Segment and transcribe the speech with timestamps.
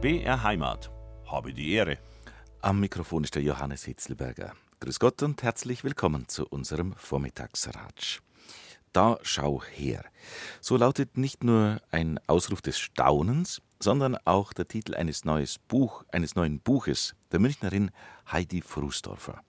[0.00, 0.90] BR Heimat.
[1.26, 1.98] Habe die Ehre.
[2.62, 4.54] Am Mikrofon ist der Johannes Hitzelberger.
[4.80, 8.22] Grüß Gott und herzlich willkommen zu unserem Vormittagsratsch.
[8.94, 10.02] Da schau her.
[10.62, 16.02] So lautet nicht nur ein Ausruf des Staunens, sondern auch der Titel eines, neues Buch,
[16.10, 17.90] eines neuen Buches der Münchnerin
[18.32, 19.42] Heidi Frusdorfer.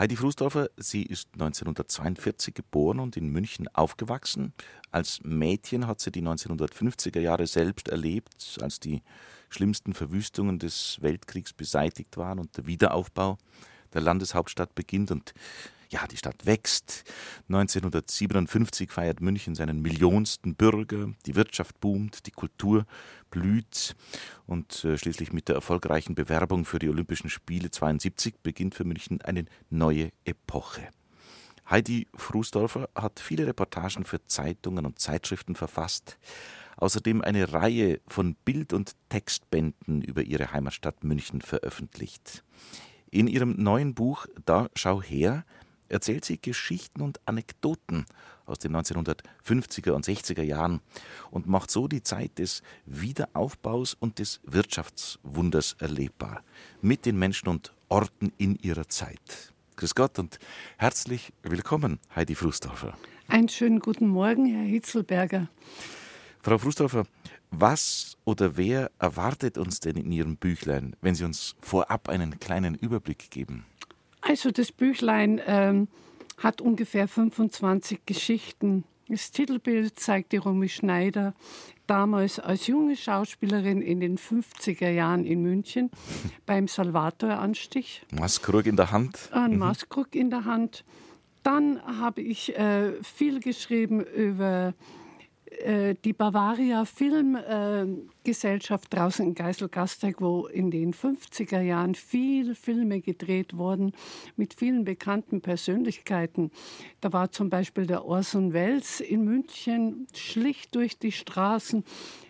[0.00, 4.54] Heidi Frusdorfer, sie ist 1942 geboren und in München aufgewachsen.
[4.90, 9.02] Als Mädchen hat sie die 1950er Jahre selbst erlebt, als die
[9.50, 13.36] schlimmsten Verwüstungen des Weltkriegs beseitigt waren und der Wiederaufbau
[13.92, 15.34] der Landeshauptstadt beginnt und
[15.90, 17.04] ja, die Stadt wächst.
[17.48, 22.86] 1957 feiert München seinen millionsten Bürger, die Wirtschaft boomt, die Kultur
[23.30, 23.96] blüht
[24.46, 29.20] und äh, schließlich mit der erfolgreichen Bewerbung für die Olympischen Spiele 72 beginnt für München
[29.22, 30.88] eine neue Epoche.
[31.68, 36.18] Heidi Frusdorfer hat viele Reportagen für Zeitungen und Zeitschriften verfasst,
[36.76, 42.42] außerdem eine Reihe von Bild- und Textbänden über ihre Heimatstadt München veröffentlicht.
[43.12, 45.44] In ihrem neuen Buch Da schau her
[45.90, 48.06] erzählt sie Geschichten und Anekdoten
[48.46, 50.80] aus den 1950er und 60er Jahren
[51.30, 56.42] und macht so die Zeit des Wiederaufbaus und des Wirtschaftswunders erlebbar
[56.80, 59.52] mit den Menschen und Orten in ihrer Zeit.
[59.76, 60.38] Grüß Gott und
[60.76, 62.96] herzlich willkommen, Heidi Frusdorfer.
[63.28, 65.48] Einen schönen guten Morgen, Herr Hitzelberger.
[66.42, 67.04] Frau Frusdorfer,
[67.50, 72.74] was oder wer erwartet uns denn in Ihrem Büchlein, wenn Sie uns vorab einen kleinen
[72.74, 73.64] Überblick geben?
[74.30, 75.88] Also das Büchlein ähm,
[76.38, 78.84] hat ungefähr 25 Geschichten.
[79.08, 81.34] Das Titelbild zeigt die Romy Schneider,
[81.88, 85.90] damals als junge Schauspielerin in den 50er Jahren in München
[86.46, 88.06] beim Salvator-Anstich.
[88.12, 89.30] Maskrug in der Hand.
[89.32, 89.58] Ein mhm.
[89.58, 90.84] Maskrug in der Hand.
[91.42, 94.74] Dann habe ich äh, viel geschrieben über
[95.50, 103.00] äh, die Bavaria Filmgesellschaft äh, draußen in Geiselgasteig, wo in den 50er Jahren viele Filme
[103.00, 103.90] gedreht wurden
[104.36, 106.52] mit vielen bekannten Persönlichkeiten.
[107.00, 111.84] Da war zum Beispiel der Orson Welles in München schlicht durch die Straßen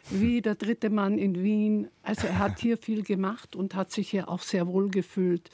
[0.09, 1.89] wie der dritte Mann in Wien.
[2.03, 5.51] Also er hat hier viel gemacht und hat sich hier auch sehr wohl gefühlt.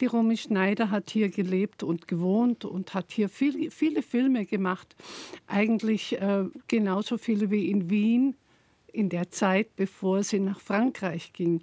[0.00, 4.96] Die Romy Schneider hat hier gelebt und gewohnt und hat hier viel, viele Filme gemacht.
[5.46, 8.36] Eigentlich äh, genauso viele wie in Wien
[8.92, 11.62] in der Zeit, bevor sie nach Frankreich ging.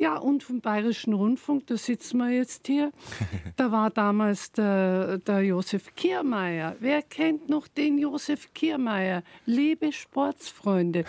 [0.00, 2.92] Ja, und vom Bayerischen Rundfunk, da sitzen wir jetzt hier.
[3.56, 6.76] Da war damals der, der Josef Kiermeier.
[6.78, 9.24] Wer kennt noch den Josef Kiermeier?
[9.44, 11.04] Liebe Sportsfreunde.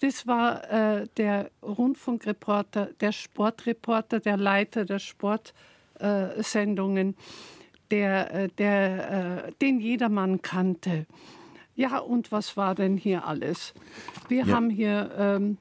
[0.00, 7.14] Das war äh, der Rundfunkreporter, der Sportreporter, der Leiter der Sportsendungen, äh,
[7.90, 11.06] der, der, äh, den jedermann kannte.
[11.76, 13.72] Ja, und was war denn hier alles?
[14.28, 14.54] Wir ja.
[14.54, 15.56] haben hier ähm,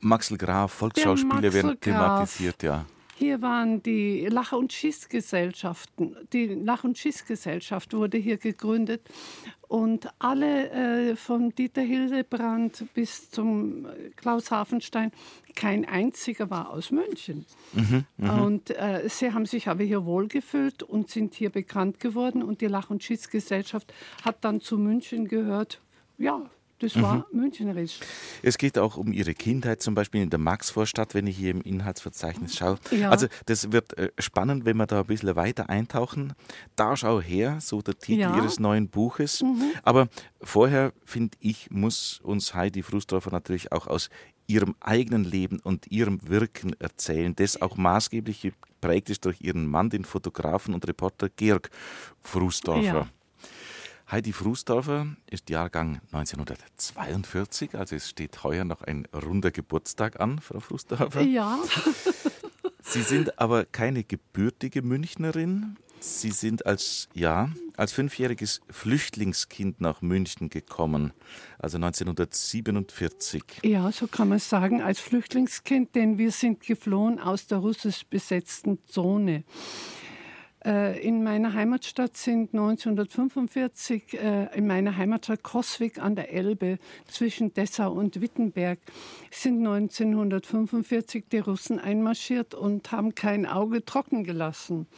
[0.00, 2.84] Maxel Graf, Volksschauspiele werden thematisiert, ja.
[3.18, 6.16] Hier waren die Lach- und Schießgesellschaften.
[6.34, 9.00] Die Lach- und Schießgesellschaft wurde hier gegründet.
[9.68, 13.86] Und alle äh, von Dieter Hildebrand bis zum
[14.16, 15.12] Klaus Hafenstein,
[15.54, 17.46] kein einziger war aus München.
[17.72, 18.42] Mhm, mh.
[18.42, 22.42] Und äh, sie haben sich aber hier wohlgefühlt und sind hier bekannt geworden.
[22.42, 23.94] Und die Lach- und Schießgesellschaft
[24.26, 25.80] hat dann zu München gehört.
[26.18, 27.40] Ja, das war mhm.
[27.40, 28.00] münchnerisch.
[28.42, 31.62] Es geht auch um Ihre Kindheit, zum Beispiel in der Maxvorstadt, wenn ich hier im
[31.62, 32.78] Inhaltsverzeichnis schaue.
[32.90, 33.10] Ja.
[33.10, 36.34] Also das wird äh, spannend, wenn wir da ein bisschen weiter eintauchen.
[36.76, 38.36] Da schau her, so der Titel ja.
[38.36, 39.42] Ihres neuen Buches.
[39.42, 39.72] Mhm.
[39.82, 40.08] Aber
[40.42, 44.10] vorher, finde ich, muss uns Heidi Frusdorfer natürlich auch aus
[44.46, 49.90] ihrem eigenen Leben und ihrem Wirken erzählen, das auch maßgeblich geprägt ist durch ihren Mann,
[49.90, 51.70] den Fotografen und Reporter Georg
[52.20, 52.82] Frusdorfer.
[52.82, 53.08] Ja.
[54.08, 60.60] Heidi Frusdorfer ist Jahrgang 1942, also es steht heuer noch ein runder Geburtstag an, Frau
[60.60, 61.22] Frusdorfer.
[61.22, 61.58] Ja.
[62.82, 65.76] Sie sind aber keine gebürtige Münchnerin.
[65.98, 71.12] Sie sind als, ja, als fünfjähriges Flüchtlingskind nach München gekommen,
[71.58, 73.42] also 1947.
[73.64, 78.78] Ja, so kann man sagen, als Flüchtlingskind, denn wir sind geflohen aus der russisch besetzten
[78.86, 79.42] Zone.
[80.66, 87.54] Äh, in meiner Heimatstadt sind 1945 äh, in meiner Heimatstadt Koswig an der Elbe zwischen
[87.54, 88.80] Dessau und Wittenberg
[89.30, 94.88] sind 1945 die Russen einmarschiert und haben kein Auge trocken gelassen.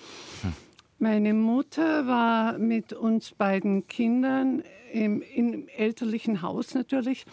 [0.40, 0.52] Hm.
[1.00, 7.26] Meine Mutter war mit uns beiden Kindern im, im elterlichen Haus natürlich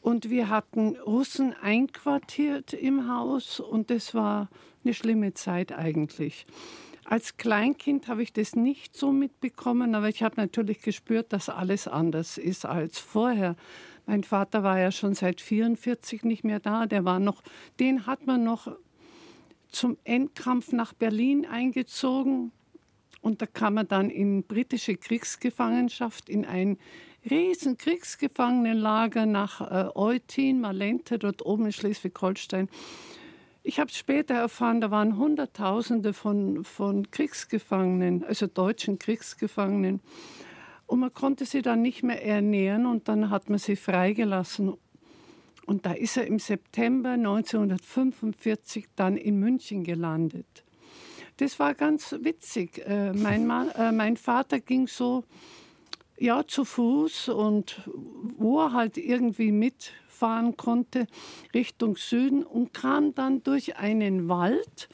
[0.00, 4.48] und wir hatten Russen einquartiert im Haus und das war
[4.84, 6.46] eine schlimme Zeit eigentlich.
[7.04, 11.86] Als Kleinkind habe ich das nicht so mitbekommen, aber ich habe natürlich gespürt, dass alles
[11.86, 13.56] anders ist als vorher.
[14.06, 16.86] Mein Vater war ja schon seit 44 nicht mehr da.
[16.86, 17.42] Der war noch,
[17.78, 18.68] den hat man noch
[19.68, 22.52] zum Endkampf nach Berlin eingezogen.
[23.20, 26.78] Und da kam er dann in britische Kriegsgefangenschaft in ein
[27.28, 32.68] riesen Kriegsgefangenenlager nach äh, Eutin, Malente, dort oben in Schleswig-Holstein.
[33.66, 40.00] Ich habe später erfahren, da waren Hunderttausende von, von Kriegsgefangenen, also deutschen Kriegsgefangenen.
[40.86, 44.74] Und man konnte sie dann nicht mehr ernähren und dann hat man sie freigelassen.
[45.64, 50.62] Und da ist er im September 1945 dann in München gelandet.
[51.38, 52.86] Das war ganz witzig.
[52.86, 55.24] Äh, mein, Mann, äh, mein Vater ging so
[56.18, 57.80] ja, zu Fuß und
[58.36, 59.52] wo er halt irgendwie
[60.24, 61.06] mitfahren konnte,
[61.52, 64.88] Richtung Süden und kam dann durch einen Wald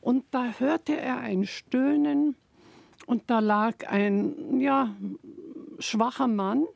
[0.00, 2.36] und da hörte er ein Stöhnen
[3.06, 4.94] und da lag ein, ja,
[5.78, 6.66] schwacher Mann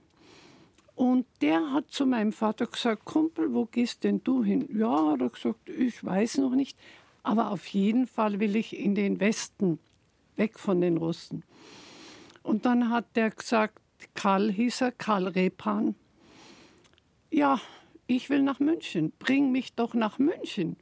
[0.95, 4.69] und der hat zu meinem Vater gesagt, Kumpel, wo gehst denn du hin?
[4.73, 6.79] Ja, hat er gesagt, ich weiß noch nicht,
[7.23, 9.79] aber auf jeden Fall will ich in den Westen,
[10.37, 11.45] weg von den Russen.
[12.43, 13.79] Und dann hat der gesagt,
[14.15, 15.95] Karl hieß er, Karl Repan,
[17.31, 17.61] ja,
[18.17, 20.77] ich will nach München, bring mich doch nach München.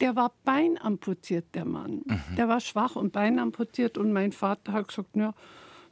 [0.00, 2.02] Der war beinamputiert, der Mann.
[2.06, 2.36] Mhm.
[2.36, 3.98] Der war schwach und beinamputiert.
[3.98, 5.34] Und mein Vater hat gesagt, ja,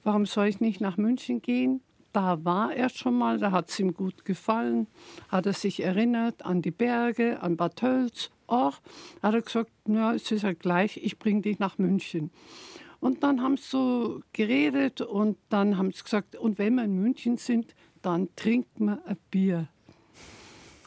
[0.05, 1.81] warum soll ich nicht nach München gehen?
[2.13, 4.87] Da war er schon mal, da hat es ihm gut gefallen,
[5.29, 8.31] hat er sich erinnert an die Berge, an Bad Tölz.
[8.47, 8.79] Auch
[9.23, 12.31] hat er gesagt, ja, es ist ja gleich, ich bringe dich nach München.
[13.01, 16.95] Und dann haben sie so geredet und dann haben sie gesagt, und wenn wir in
[16.95, 19.69] München sind, dann trinkt man ein Bier.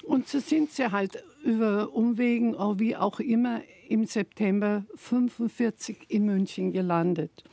[0.10, 6.74] Und so sind sie halt über Umwegen, wie auch immer, im September 1945 in München
[6.74, 7.44] gelandet.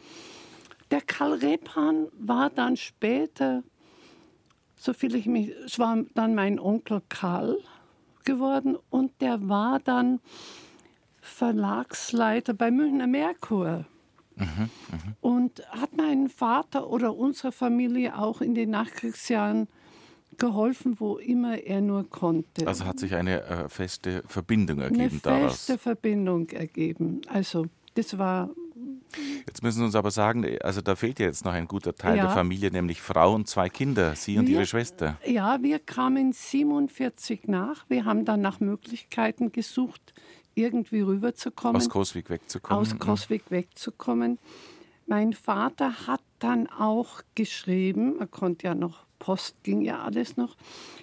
[0.91, 3.62] Der Karl Repan war dann später,
[4.75, 7.58] so viel ich mich, es war dann mein Onkel Karl
[8.25, 10.20] geworden und der war dann
[11.20, 13.85] Verlagsleiter bei Münchner Merkur.
[14.37, 14.70] Mhm,
[15.20, 19.69] und hat meinen Vater oder unsere Familie auch in den Nachkriegsjahren
[20.38, 22.67] geholfen, wo immer er nur konnte.
[22.67, 25.41] Also hat sich eine äh, feste Verbindung ergeben eine daraus.
[25.41, 27.21] Eine feste Verbindung ergeben.
[27.29, 28.50] Also das war
[29.47, 32.17] Jetzt müssen Sie uns aber sagen, also da fehlt ja jetzt noch ein guter Teil
[32.17, 32.25] ja.
[32.25, 35.19] der Familie, nämlich Frau und zwei Kinder, Sie und wir, Ihre Schwester.
[35.25, 37.87] Ja, wir kamen 47 nach.
[37.88, 40.12] Wir haben dann nach Möglichkeiten gesucht,
[40.55, 41.77] irgendwie rüberzukommen.
[41.77, 42.81] Aus Coswig wegzukommen.
[42.81, 44.38] Aus Coswig wegzukommen.
[45.06, 50.56] Mein Vater hat dann auch geschrieben, er konnte ja noch, Post ging ja alles noch,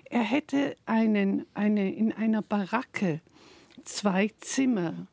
[0.05, 3.19] er hätte einen, eine, in einer Baracke
[3.83, 5.07] zwei Zimmer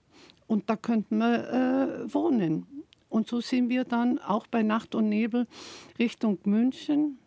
[0.46, 2.84] und da könnten wir äh, wohnen.
[3.08, 5.48] Und so sind wir dann auch bei Nacht und Nebel
[5.98, 7.18] Richtung München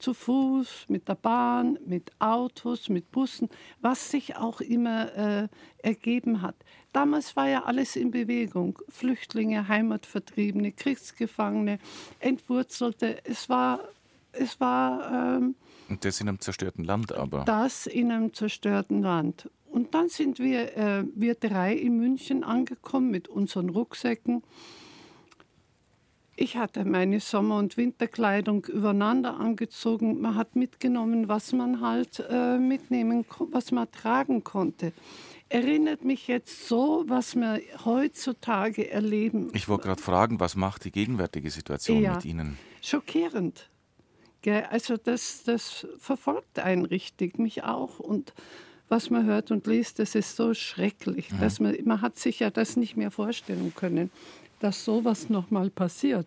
[0.00, 3.48] zu Fuß, mit der Bahn, mit Autos, mit Bussen,
[3.80, 5.48] was sich auch immer äh,
[5.84, 6.56] ergeben hat.
[6.92, 8.76] Damals war ja alles in Bewegung.
[8.88, 11.78] Flüchtlinge, Heimatvertriebene, Kriegsgefangene,
[12.18, 13.24] Entwurzelte.
[13.24, 13.80] Es war,
[14.38, 15.36] es war.
[15.38, 15.54] Ähm,
[15.88, 17.44] Und das in einem zerstörten Land aber.
[17.44, 19.50] Das in einem zerstörten Land.
[19.70, 24.42] Und dann sind wir, äh, wir drei in München angekommen mit unseren Rucksäcken.
[26.40, 30.20] Ich hatte meine Sommer- und Winterkleidung übereinander angezogen.
[30.20, 34.92] Man hat mitgenommen, was man halt äh, mitnehmen, was man tragen konnte.
[35.48, 39.50] Erinnert mich jetzt so, was wir heutzutage erleben.
[39.52, 42.56] Ich wollte gerade fragen, was macht die gegenwärtige Situation ja, mit Ihnen?
[42.82, 43.68] Schockierend.
[44.70, 47.98] Also das, das verfolgt einen richtig, mich auch.
[47.98, 48.32] Und
[48.88, 51.40] was man hört und liest, das ist so schrecklich, mhm.
[51.40, 54.10] dass man, man hat sich ja das nicht mehr vorstellen können
[54.60, 56.26] dass sowas nochmal passiert.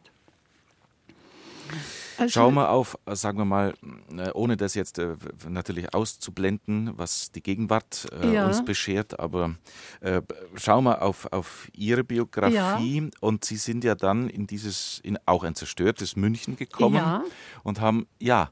[2.22, 3.74] Also, Schauen wir auf, sagen wir mal,
[4.16, 5.16] äh, ohne das jetzt äh,
[5.50, 8.48] natürlich auszublenden, was die Gegenwart äh, ja.
[8.48, 9.56] uns beschert, aber
[10.01, 10.22] äh,
[10.54, 13.10] schauen wir auf, auf Ihre Biografie ja.
[13.22, 17.24] und Sie sind ja dann in dieses, in auch ein zerstörtes München gekommen ja.
[17.63, 18.51] und haben, ja,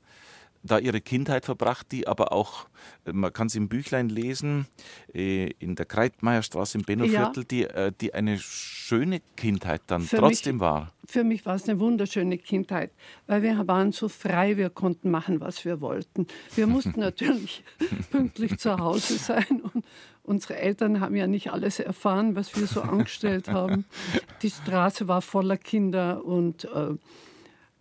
[0.63, 2.67] da ihre Kindheit verbracht, die aber auch,
[3.05, 4.67] äh, man kann es im Büchlein lesen,
[5.13, 7.47] äh, in der Kreitmeierstraße im Bennoviertel, ja.
[7.49, 10.93] die, äh, die eine schöne Kindheit dann für trotzdem mich, war.
[11.07, 12.91] Für mich war es eine wunderschöne Kindheit,
[13.27, 16.27] weil wir waren so frei, wir konnten machen, was wir wollten.
[16.55, 17.63] Wir mussten natürlich
[18.11, 19.85] pünktlich zu Hause sein und
[20.23, 23.85] unsere Eltern haben ja nicht alles erfahren, was wir so angestellt haben.
[24.41, 26.95] Die Straße war voller Kinder und äh,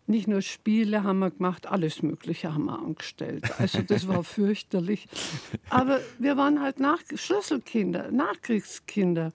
[0.08, 3.44] nicht nur Spiele haben wir gemacht, alles Mögliche haben wir angestellt.
[3.58, 5.06] Also das war fürchterlich.
[5.70, 9.32] Aber wir waren halt Nach Schlüsselkinder, Nachkriegskinder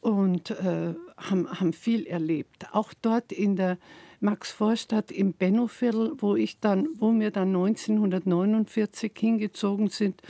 [0.00, 2.66] und äh, haben, haben viel erlebt.
[2.72, 3.78] Auch dort in der
[4.20, 10.22] Max Vorstadt im Bennoviertel, wo ich dann, wo wir dann 1949 hingezogen sind,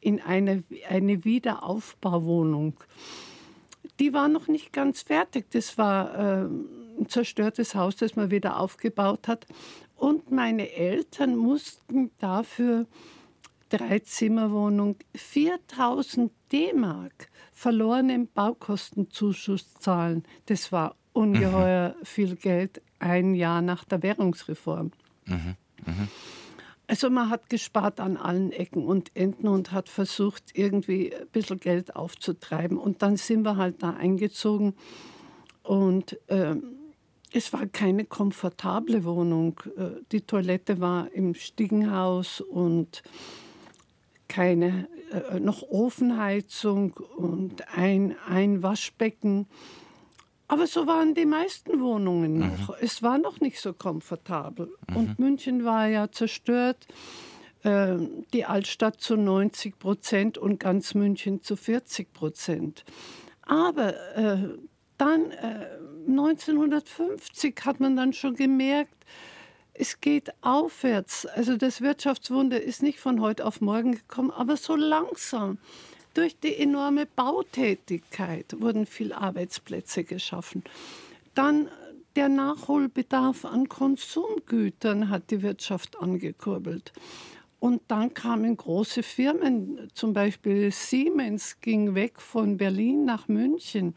[0.00, 2.74] in eine, eine Wiederaufbauwohnung.
[4.00, 5.50] Die war noch nicht ganz fertig.
[5.50, 6.48] Das war äh,
[7.08, 9.46] zerstörtes Haus, das man wieder aufgebaut hat.
[9.96, 12.86] Und meine Eltern mussten dafür
[13.68, 20.24] Dreizimmerwohnung 4000 D-Mark verlorenen Baukostenzuschuss zahlen.
[20.46, 22.04] Das war ungeheuer mhm.
[22.04, 24.92] viel Geld ein Jahr nach der Währungsreform.
[25.26, 25.56] Mhm.
[25.86, 26.08] Mhm.
[26.86, 31.58] Also man hat gespart an allen Ecken und Enden und hat versucht, irgendwie ein bisschen
[31.58, 32.76] Geld aufzutreiben.
[32.76, 34.74] Und dann sind wir halt da eingezogen
[35.62, 36.56] und äh,
[37.32, 39.60] es war keine komfortable Wohnung.
[39.76, 43.02] Äh, die Toilette war im Stiegenhaus und
[44.28, 49.46] keine äh, noch Ofenheizung und ein, ein Waschbecken.
[50.48, 52.40] Aber so waren die meisten Wohnungen mhm.
[52.40, 52.68] noch.
[52.68, 52.74] Mhm.
[52.80, 54.70] Es war noch nicht so komfortabel.
[54.88, 54.96] Mhm.
[54.96, 56.86] Und München war ja zerstört.
[57.62, 57.96] Äh,
[58.32, 62.84] die Altstadt zu 90 Prozent und ganz München zu 40 Prozent.
[63.42, 64.58] Aber äh,
[65.02, 65.66] dann äh,
[66.06, 68.94] 1950 hat man dann schon gemerkt,
[69.74, 71.26] es geht aufwärts.
[71.26, 75.58] Also das Wirtschaftswunder ist nicht von heute auf morgen gekommen, aber so langsam.
[76.14, 80.62] Durch die enorme Bautätigkeit wurden viele Arbeitsplätze geschaffen.
[81.34, 81.68] Dann
[82.14, 86.92] der Nachholbedarf an Konsumgütern hat die Wirtschaft angekurbelt.
[87.58, 93.94] Und dann kamen große Firmen, zum Beispiel Siemens ging weg von Berlin nach München.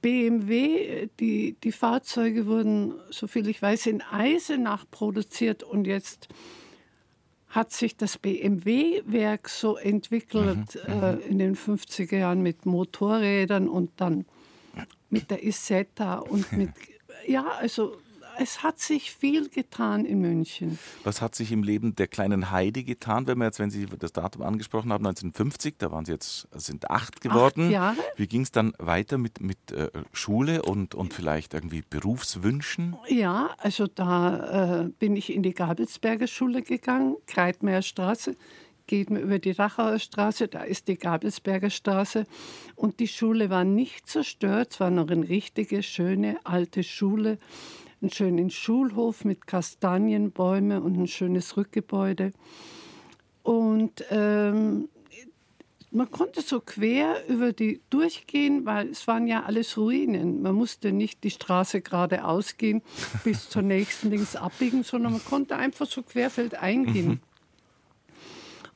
[0.00, 6.28] BMW, die, die Fahrzeuge wurden, soviel ich weiß, in Eisenach produziert und jetzt
[7.48, 11.20] hat sich das BMW-Werk so entwickelt mhm, äh, mhm.
[11.22, 14.26] in den 50er Jahren mit Motorrädern und dann
[15.10, 16.70] mit der Isetta und mit,
[17.26, 17.96] ja, also
[18.38, 20.78] es hat sich viel getan in München.
[21.04, 24.12] Was hat sich im Leben der kleinen Heidi getan, wenn wir jetzt, wenn Sie das
[24.12, 27.66] Datum angesprochen haben, 1950, da waren Sie jetzt, sind acht geworden.
[27.66, 27.96] Acht Jahre?
[28.16, 32.96] Wie ging es dann weiter mit, mit äh, Schule und, und vielleicht irgendwie Berufswünschen?
[33.08, 38.36] Ja, also da äh, bin ich in die Gabelsberger Schule gegangen, Kreitmeier Straße
[38.86, 42.26] geht man über die Rachauer Straße, da ist die Gabelsberger Straße.
[42.74, 47.38] Und die Schule war nicht zerstört, es war noch eine richtige, schöne, alte Schule
[48.00, 52.32] einen schönen Schulhof mit Kastanienbäumen und ein schönes Rückgebäude.
[53.42, 54.88] Und ähm,
[55.90, 60.42] man konnte so quer über die durchgehen, weil es waren ja alles Ruinen.
[60.42, 62.82] Man musste nicht die Straße geradeaus gehen
[63.24, 67.08] bis zur nächsten links abbiegen, sondern man konnte einfach so querfeldein gehen.
[67.08, 67.20] Mhm.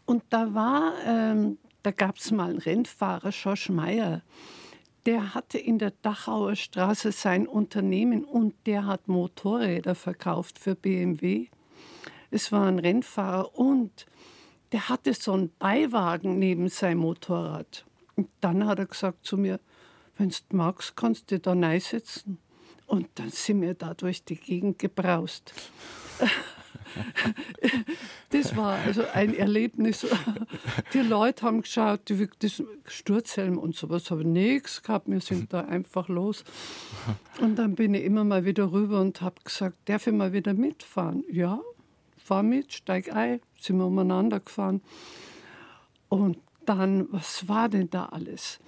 [0.05, 4.23] Und da war, ähm, da gab es mal einen Rennfahrer, Schorsch Meyer
[5.07, 11.49] der hatte in der Dachauer Straße sein Unternehmen und der hat Motorräder verkauft für BMW.
[12.31, 14.07] Es war ein Rennfahrer und
[14.73, 17.85] der hatte so einen Beiwagen neben seinem Motorrad.
[18.17, 19.61] Und dann hat er gesagt zu mir,
[20.17, 22.39] wenn du magst, kannst du da reinsetzen.
[22.87, 25.53] Und dann sind wir da durch die Gegend gebraust.
[28.31, 30.07] das war also ein Erlebnis.
[30.93, 35.09] Die Leute haben geschaut, die, das Sturzhelm und sowas habe ich nichts gehabt.
[35.09, 36.45] Wir sind da einfach los.
[37.41, 40.55] Und dann bin ich immer mal wieder rüber und habe gesagt, darf ich mal wieder
[40.55, 41.25] mitfahren?
[41.31, 41.61] Ja,
[42.17, 43.41] fahr mit, steig ein.
[43.61, 44.81] Sind wir umeinander gefahren.
[46.09, 48.59] Und dann, was war denn da alles?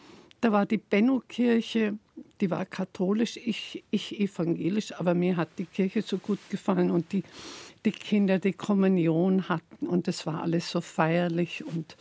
[0.40, 1.98] Da war die Benno-Kirche,
[2.40, 7.12] die war katholisch, ich, ich evangelisch, aber mir hat die Kirche so gut gefallen und
[7.12, 7.22] die
[7.84, 11.96] die Kinder die Kommunion hatten und es war alles so feierlich und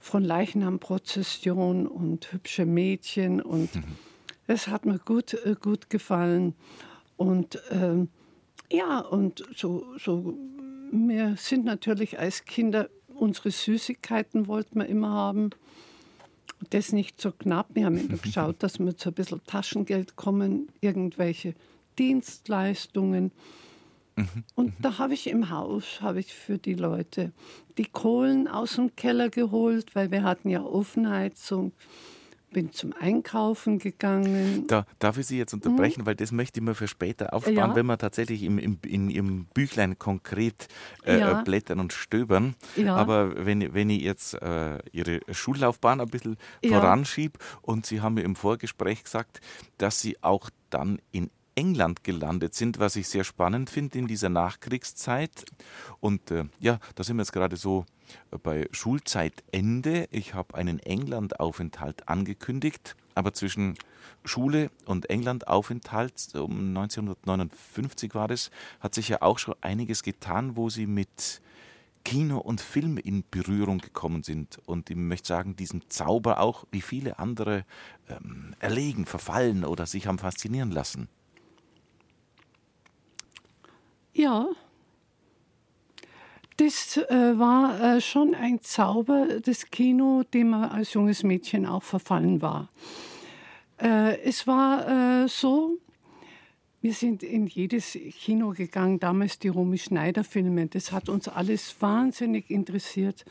[0.00, 3.84] von Leichnamprozession und hübsche Mädchen und mhm.
[4.46, 6.54] es hat mir gut, äh, gut gefallen.
[7.16, 8.08] Und ähm,
[8.70, 10.36] ja, und so, so,
[10.92, 15.50] wir sind natürlich als Kinder, unsere Süßigkeiten wollten wir immer haben.
[16.70, 17.68] Das nicht so knapp.
[17.74, 21.54] Wir haben immer geschaut, dass wir zu ein bisschen Taschengeld kommen, irgendwelche
[21.98, 23.32] Dienstleistungen.
[24.16, 24.44] Mhm.
[24.54, 27.32] Und da habe ich im Haus, habe ich für die Leute
[27.76, 31.72] die Kohlen aus dem Keller geholt, weil wir hatten ja Ofenheizung.
[32.52, 34.66] Bin zum Einkaufen gegangen.
[34.68, 36.06] Da darf ich Sie jetzt unterbrechen, mhm.
[36.06, 37.74] weil das möchte ich mir für später aufsparen, ja.
[37.74, 40.68] wenn wir tatsächlich im, im, in Ihrem Büchlein konkret
[41.04, 41.42] äh, ja.
[41.42, 42.54] blättern und stöbern.
[42.76, 42.94] Ja.
[42.96, 48.22] Aber wenn, wenn ich jetzt äh, Ihre Schullaufbahn ein bisschen voranschiebe und Sie haben mir
[48.22, 49.40] im Vorgespräch gesagt,
[49.76, 54.28] dass Sie auch dann in England gelandet sind, was ich sehr spannend finde in dieser
[54.28, 55.44] Nachkriegszeit.
[55.98, 57.84] Und äh, ja, da sind wir jetzt gerade so
[58.42, 60.06] bei Schulzeitende.
[60.12, 63.74] Ich habe einen Englandaufenthalt angekündigt, aber zwischen
[64.24, 70.68] Schule und Englandaufenthalt, um 1959 war das, hat sich ja auch schon einiges getan, wo
[70.68, 71.40] Sie mit
[72.04, 76.80] Kino und Film in Berührung gekommen sind und ich möchte sagen, diesem Zauber auch wie
[76.80, 77.64] viele andere
[78.08, 81.08] ähm, erlegen, verfallen oder sich haben faszinieren lassen.
[84.16, 84.48] Ja,
[86.56, 91.82] das äh, war äh, schon ein Zauber, das Kino, dem man als junges Mädchen auch
[91.82, 92.70] verfallen war.
[93.78, 95.76] Äh, es war so,
[96.80, 100.66] wir sind in jedes Kino gegangen, damals die Romy Schneider Filme.
[100.66, 103.26] Das hat uns alles wahnsinnig interessiert.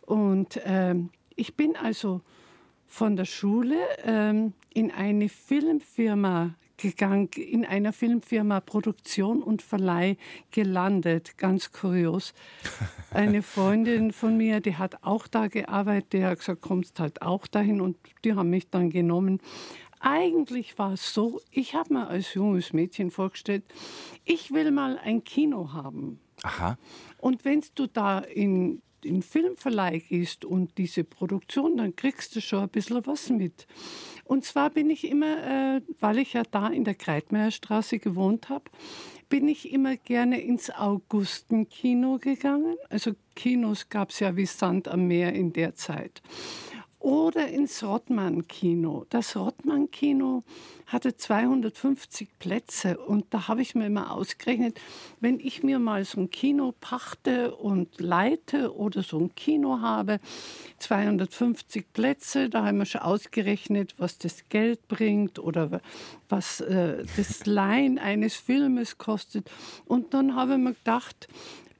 [0.00, 2.22] Und ähm, ich bin also
[2.88, 10.16] von der Schule ähm, in eine Filmfirma gegangen, in einer Filmfirma Produktion und Verleih
[10.50, 11.36] gelandet.
[11.36, 12.32] Ganz kurios.
[13.10, 17.46] Eine Freundin von mir, die hat auch da gearbeitet, die hat gesagt, kommst halt auch
[17.46, 19.40] dahin und die haben mich dann genommen.
[20.00, 23.64] Eigentlich war es so, ich habe mir als junges Mädchen vorgestellt,
[24.24, 26.20] ich will mal ein Kino haben.
[26.44, 26.78] Aha.
[27.18, 32.60] Und wenn du da in den Filmverleih gehst und diese Produktion, dann kriegst du schon
[32.60, 33.66] ein bisschen was mit.
[34.24, 38.64] Und zwar bin ich immer, äh, weil ich ja da in der Kreitmeierstraße gewohnt habe,
[39.28, 42.76] bin ich immer gerne ins Augustenkino gegangen.
[42.88, 46.22] Also Kinos gab es ja wie Sand am Meer in der Zeit
[47.08, 49.06] oder ins Rottmann-Kino.
[49.08, 50.42] Das Rottmann-Kino
[50.86, 54.78] hatte 250 Plätze und da habe ich mir immer ausgerechnet,
[55.18, 60.20] wenn ich mir mal so ein Kino pachte und leite oder so ein Kino habe,
[60.80, 65.80] 250 Plätze, da haben wir schon ausgerechnet, was das Geld bringt oder
[66.28, 69.50] was äh, das Leihen eines Filmes kostet.
[69.86, 71.26] Und dann habe ich mir gedacht,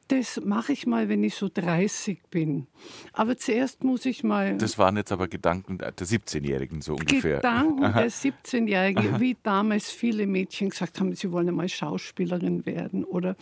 [0.08, 2.66] das mache ich mal, wenn ich so 30 bin.
[3.12, 4.56] Aber zuerst muss ich mal.
[4.56, 7.36] Das waren jetzt aber Gedanken der 17-Jährigen so ungefähr.
[7.36, 13.04] Gedanken der 17-Jährigen, wie damals viele Mädchen gesagt haben, sie wollen mal Schauspielerin werden.
[13.04, 13.36] Oder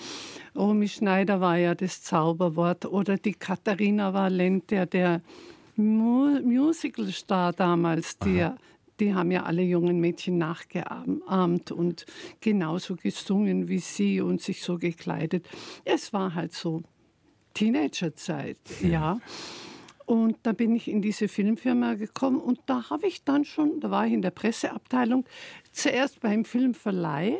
[0.54, 2.84] Romy Schneider war ja das Zauberwort.
[2.84, 5.22] Oder die Katharina Valente, der
[5.76, 8.56] Musicalstar damals, der
[9.00, 12.06] die haben ja alle jungen Mädchen nachgeahmt und
[12.40, 15.48] genauso gesungen wie sie und sich so gekleidet.
[15.84, 16.82] Es war halt so
[17.54, 18.88] Teenagerzeit, ja.
[18.88, 19.20] ja.
[20.06, 23.90] Und da bin ich in diese Filmfirma gekommen und da habe ich dann schon, da
[23.90, 25.24] war ich in der Presseabteilung,
[25.72, 27.38] zuerst beim Filmverleih.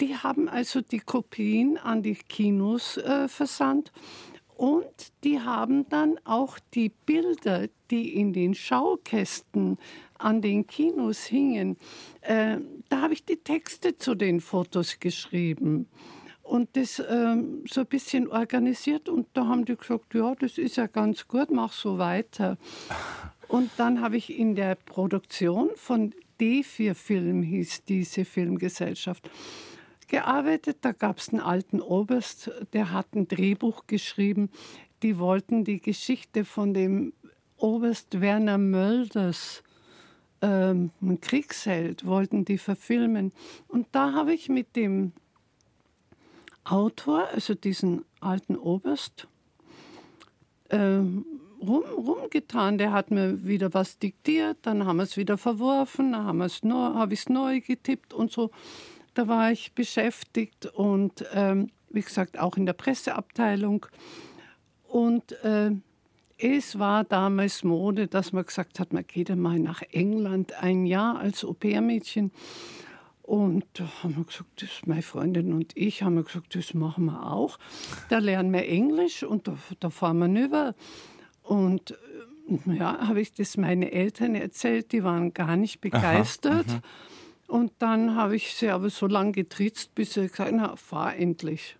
[0.00, 3.90] Die haben also die Kopien an die Kinos äh, versandt
[4.56, 9.76] und die haben dann auch die Bilder, die in den Schaukästen
[10.18, 11.76] an den Kinos hingen,
[12.22, 15.88] äh, da habe ich die Texte zu den Fotos geschrieben
[16.46, 19.08] und das ähm, so ein bisschen organisiert.
[19.08, 22.56] Und da haben die gesagt, ja, das ist ja ganz gut, mach so weiter.
[23.48, 29.30] Und dann habe ich in der Produktion von D4 Film, hieß diese Filmgesellschaft,
[30.08, 30.78] gearbeitet.
[30.80, 34.50] Da gab es einen alten Oberst, der hat ein Drehbuch geschrieben.
[35.04, 37.12] Die wollten die Geschichte von dem
[37.56, 39.62] Oberst Werner Mölders
[40.42, 43.32] ähm, ein Kriegsheld, wollten die verfilmen.
[43.68, 45.12] Und da habe ich mit dem
[46.64, 49.28] Autor, also diesen alten Oberst,
[50.70, 51.24] ähm,
[51.60, 52.78] rum, rumgetan.
[52.78, 57.20] Der hat mir wieder was diktiert, dann haben wir es wieder verworfen, dann habe ich
[57.20, 58.50] es neu getippt und so.
[59.14, 63.86] Da war ich beschäftigt und ähm, wie gesagt auch in der Presseabteilung.
[64.88, 65.70] Und äh,
[66.38, 71.18] es war damals Mode, dass man gesagt hat, man geht einmal nach England ein Jahr
[71.18, 72.30] als Au-pair-Mädchen.
[73.22, 77.32] Und da haben wir gesagt, das meine Freundin und ich haben gesagt, das machen wir
[77.32, 77.58] auch.
[78.08, 80.74] Da lernen wir Englisch und da, da fahren wir rüber.
[81.42, 86.68] Und äh, ja, habe ich das meine Eltern erzählt, die waren gar nicht begeistert.
[86.68, 86.82] Aha,
[87.48, 91.76] und dann habe ich sie aber so lange getritzt, bis sie gesagt haben, fahr endlich.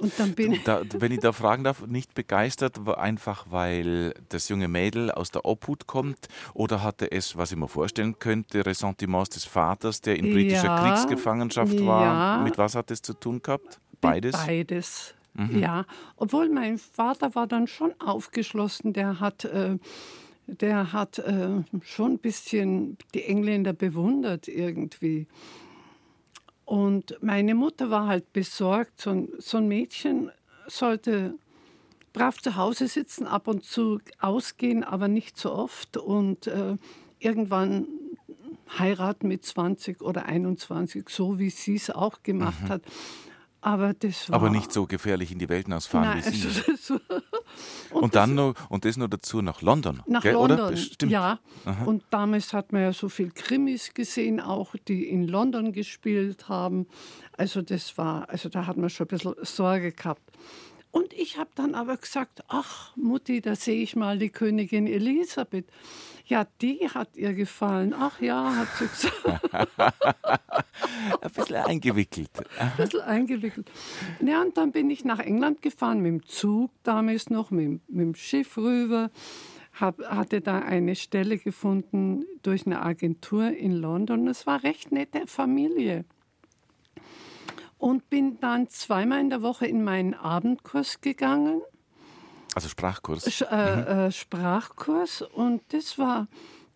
[0.00, 4.68] Und dann bin da, wenn ich da fragen darf, nicht begeistert, einfach weil das junge
[4.68, 9.44] Mädel aus der Obhut kommt oder hatte es, was ich mir vorstellen könnte, Ressentiments des
[9.44, 11.86] Vaters, der in britischer ja, Kriegsgefangenschaft ja.
[11.86, 12.42] war?
[12.42, 13.80] Mit was hat es zu tun gehabt?
[14.00, 14.32] Beides?
[14.32, 15.14] Beides.
[15.34, 15.58] Mhm.
[15.58, 19.78] Ja, obwohl mein Vater war dann schon aufgeschlossen, der hat, äh,
[20.46, 25.26] der hat äh, schon ein bisschen die Engländer bewundert irgendwie.
[26.72, 30.30] Und meine Mutter war halt besorgt, so ein, so ein Mädchen
[30.66, 31.34] sollte
[32.14, 35.98] brav zu Hause sitzen, ab und zu ausgehen, aber nicht so oft.
[35.98, 36.78] Und äh,
[37.18, 37.88] irgendwann
[38.78, 42.68] heiraten mit 20 oder 21, so wie sie es auch gemacht mhm.
[42.70, 42.82] hat.
[43.62, 44.36] Aber das war.
[44.36, 47.00] Aber nicht so gefährlich in die Welt hinausfahren Nein, wie Sie.
[47.90, 50.02] Und, und dann noch, und das noch dazu nach London.
[50.06, 50.76] Nach gell, London, oder?
[50.76, 51.12] Stimmt.
[51.12, 51.38] ja.
[51.66, 51.84] Aha.
[51.84, 56.86] Und damals hat man ja so viel Krimis gesehen, auch die in London gespielt haben.
[57.36, 60.22] Also das war, also da hat man schon ein bisschen Sorge gehabt.
[60.92, 65.64] Und ich habe dann aber gesagt, ach Mutti, da sehe ich mal die Königin Elisabeth.
[66.26, 67.94] Ja, die hat ihr gefallen.
[67.98, 69.50] Ach ja, hat sie gesagt.
[71.22, 72.30] Ein bisschen eingewickelt.
[72.58, 73.70] Ein bisschen eingewickelt.
[74.20, 78.00] Ja, und dann bin ich nach England gefahren, mit dem Zug damals noch, mit, mit
[78.00, 79.10] dem Schiff rüber.
[79.80, 84.28] Hab, hatte da eine Stelle gefunden durch eine Agentur in London.
[84.28, 86.04] Es war recht nette Familie
[87.82, 91.62] und bin dann zweimal in der Woche in meinen Abendkurs gegangen.
[92.54, 93.28] Also Sprachkurs?
[93.28, 93.82] Sch äh, mhm.
[93.82, 96.28] äh, Sprachkurs und das war,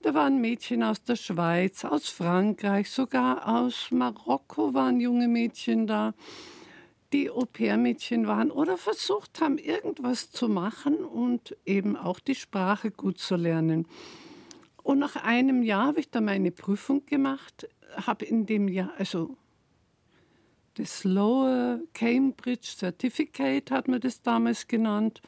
[0.02, 6.12] da waren Mädchen aus der Schweiz, aus Frankreich, sogar aus Marokko waren junge Mädchen da,
[7.12, 13.20] die Au-pair-Mädchen waren oder versucht haben, irgendwas zu machen und eben auch die Sprache gut
[13.20, 13.86] zu lernen.
[14.82, 19.36] Und nach einem Jahr habe ich da meine Prüfung gemacht, habe in dem Jahr, also
[20.76, 25.22] das Lower Cambridge Certificate hat man das damals genannt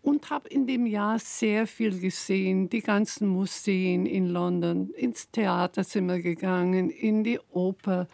[0.00, 5.84] und habe in dem Jahr sehr viel gesehen, die ganzen Museen in London, ins Theater
[5.84, 8.08] sind wir gegangen, in die Oper,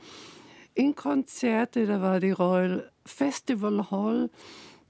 [0.75, 4.31] in Konzerte, da war die Royal Festival Hall,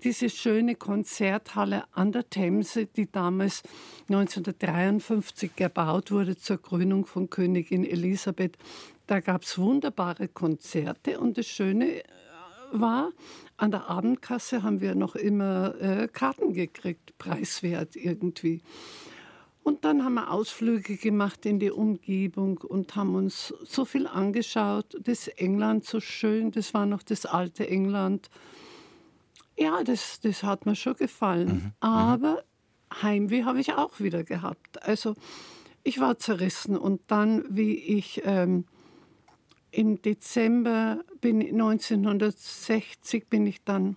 [0.04, 3.62] diese schöne Konzerthalle an der Themse, die damals
[4.08, 8.56] 1953 gebaut wurde zur Krönung von Königin Elisabeth.
[9.08, 12.04] Da gab es wunderbare Konzerte und das Schöne äh,
[12.72, 13.10] war,
[13.56, 18.60] an der Abendkasse haben wir noch immer äh, Karten gekriegt, preiswert irgendwie.
[19.62, 24.94] Und dann haben wir Ausflüge gemacht in die Umgebung und haben uns so viel angeschaut.
[25.00, 28.28] Das England so schön, das war noch das alte England.
[29.56, 31.48] Ja, das, das hat mir schon gefallen.
[31.48, 31.54] Mhm.
[31.54, 31.72] mhm.
[31.80, 32.44] Aber
[33.02, 34.82] Heimweh habe ich auch wieder gehabt.
[34.82, 35.14] Also
[35.82, 38.66] ich war zerrissen und dann, wie ich ähm,
[39.70, 43.96] im Dezember bin, 1960 bin ich dann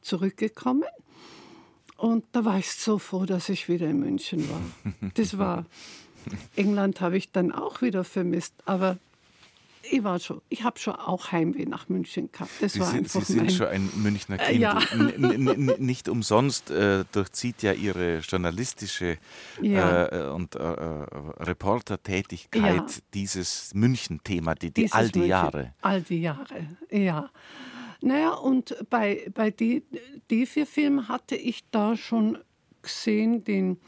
[0.00, 0.84] zurückgekommen.
[1.96, 4.60] Und da war ich so froh, dass ich wieder in München war.
[5.14, 5.66] Das war,
[6.56, 8.54] England habe ich dann auch wieder vermisst.
[8.66, 8.98] Aber
[9.90, 12.50] ich war schon, ich habe schon auch Heimweh nach München gehabt.
[12.60, 14.58] Das Sie war sind, einfach Sie sind mein, schon ein Münchner Kind.
[14.58, 14.78] Äh, ja.
[15.78, 19.18] nicht umsonst äh, durchzieht ja Ihre journalistische
[19.62, 20.06] Ja.
[20.06, 21.06] äh, und äh, äh,
[21.40, 22.86] Reportertätigkeit Ja.
[23.14, 25.30] dieses München-Thema, die, die Dieses all die München.
[25.30, 25.74] Jahre.
[25.82, 27.30] All die Jahre, ja.
[28.00, 29.82] Naja, und bei, bei die,
[30.30, 32.38] die vier Filmen hatte ich da schon
[32.82, 33.78] gesehen, den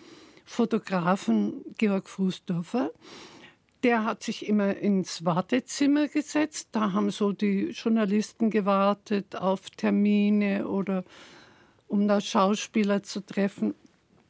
[0.45, 2.91] Fotografen Georg Fußdorfer.
[3.83, 6.69] Der hat sich immer ins Wartezimmer gesetzt.
[6.73, 11.05] Da haben so die Journalisten gewartet auf Termine oder
[11.89, 13.75] um da Schauspieler zu treffen.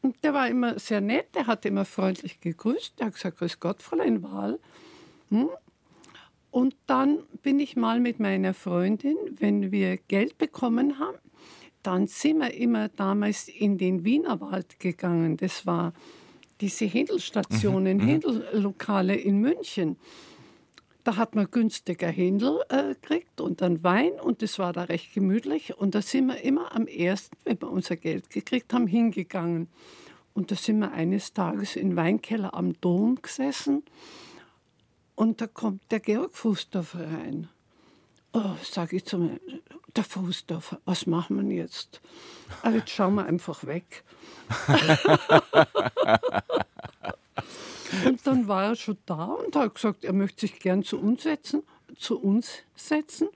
[0.03, 2.99] Und der war immer sehr nett, der hat immer freundlich gegrüßt.
[2.99, 4.59] Der hat gesagt, Grüß Gott, Fräulein Wahl.
[5.31, 5.51] Hm?
[6.51, 11.19] Und dann bin ich mal mit meiner Freundin, wenn wir Geld bekommen haben,
[11.83, 15.37] dann sind wir immer damals in den Wienerwald gegangen.
[15.37, 15.93] Das war
[16.61, 19.97] diese Händelstationen, Händellokale in München.
[21.03, 25.15] Da hat man günstiger Händel äh, gekriegt und dann Wein und das war da recht
[25.15, 25.77] gemütlich.
[25.79, 29.69] Und da sind wir immer am ersten, wenn wir unser Geld gekriegt haben, hingegangen.
[30.35, 33.83] Und da sind wir eines Tages im Weinkeller am Dom gesessen
[35.21, 37.49] und da kommt der Georg Fußdorfer rein.
[38.33, 39.39] Oh, sage ich zu mir,
[39.97, 42.01] der Fußdorfer, was machen wir jetzt?
[42.63, 44.05] Aber jetzt schauen wir einfach weg.
[48.05, 51.25] und dann war er schon da und hat gesagt, er möchte sich gern zu uns
[51.25, 51.65] setzen,
[51.97, 53.29] zu uns setzen.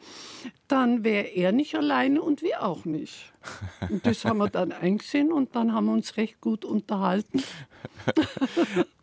[0.68, 3.32] Dann wäre er nicht alleine und wir auch nicht.
[3.90, 7.42] Und das haben wir dann eingesehen und dann haben wir uns recht gut unterhalten.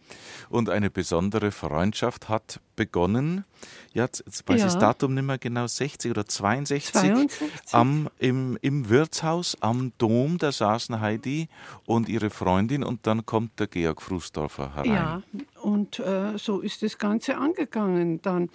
[0.51, 3.45] Und eine besondere Freundschaft hat begonnen.
[3.93, 4.77] Ja, jetzt jetzt weiß ich das.
[4.79, 6.91] Datum nicht mehr genau, 60 oder 62.
[6.91, 7.49] 62.
[7.71, 11.47] Am, im, Im Wirtshaus am Dom, da saßen Heidi
[11.85, 14.91] und ihre Freundin und dann kommt der Georg Frusdorfer herein.
[14.91, 15.23] Ja,
[15.61, 18.21] und äh, so ist das Ganze angegangen.
[18.21, 18.49] Dann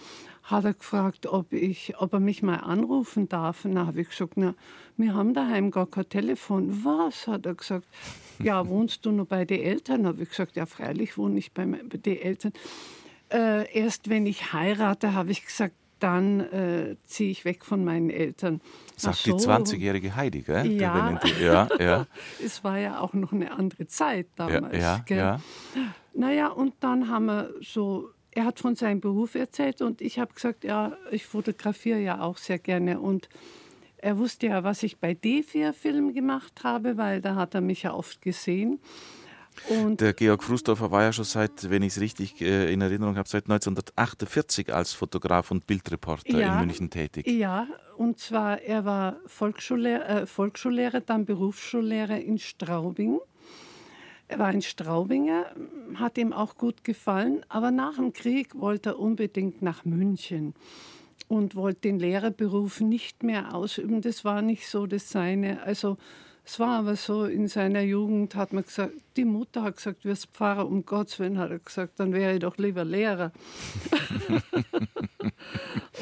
[0.47, 3.65] hat er gefragt, ob, ich, ob er mich mal anrufen darf.
[3.65, 4.55] Na, habe ich gesagt, na,
[4.97, 6.85] wir haben daheim gar kein Telefon.
[6.85, 7.87] Was, hat er gesagt.
[8.39, 10.07] Ja, wohnst du nur bei den Eltern?
[10.07, 12.53] Habe ich gesagt, ja, freilich wohne ich bei, bei den Eltern.
[13.33, 18.11] Äh, erst wenn ich heirate, habe ich gesagt, dann äh, ziehe ich weg von meinen
[18.11, 18.61] Eltern.
[18.97, 19.37] Sagt Ach die so.
[19.51, 20.71] 20-jährige Heidi, gell?
[20.73, 21.19] Ja.
[21.41, 22.07] Ja, ja,
[22.45, 24.79] Es war ja auch noch eine andere Zeit ja, damals.
[24.79, 25.19] ja, gell?
[25.19, 25.41] ja.
[26.15, 30.35] Naja, und dann haben wir so er hat von seinem Beruf erzählt und ich habe
[30.35, 33.01] gesagt, ja, ich fotografiere ja auch sehr gerne.
[33.01, 33.31] Und
[33.97, 37.95] er wusste ja, was ich bei D4-Film gemacht habe, weil da hat er mich ja
[37.95, 38.79] oft gesehen.
[39.71, 43.17] Und der Georg Frusdorfer war ja schon seit, wenn ich es richtig äh, in Erinnerung
[43.17, 47.27] habe, seit 1948 als Fotograf und Bildreporter ja, in München tätig.
[47.27, 53.19] Ja, und zwar er war Volksschullehrer, äh, Volksschullehrer dann Berufsschullehrer in Straubing.
[54.29, 55.47] Er war ein Straubinger,
[55.95, 60.55] hat ihm auch gut gefallen, aber nach dem Krieg wollte er unbedingt nach München
[61.29, 64.01] und wollte den Lehrerberuf nicht mehr ausüben.
[64.01, 65.63] Das war nicht so das Seine.
[65.63, 65.97] Also
[66.45, 70.09] es war aber so, in seiner Jugend hat man gesagt, die Mutter hat gesagt, du
[70.09, 73.33] wirst Pfarrer, um Gottes Willen, hat er gesagt, dann wäre ich doch lieber Lehrer.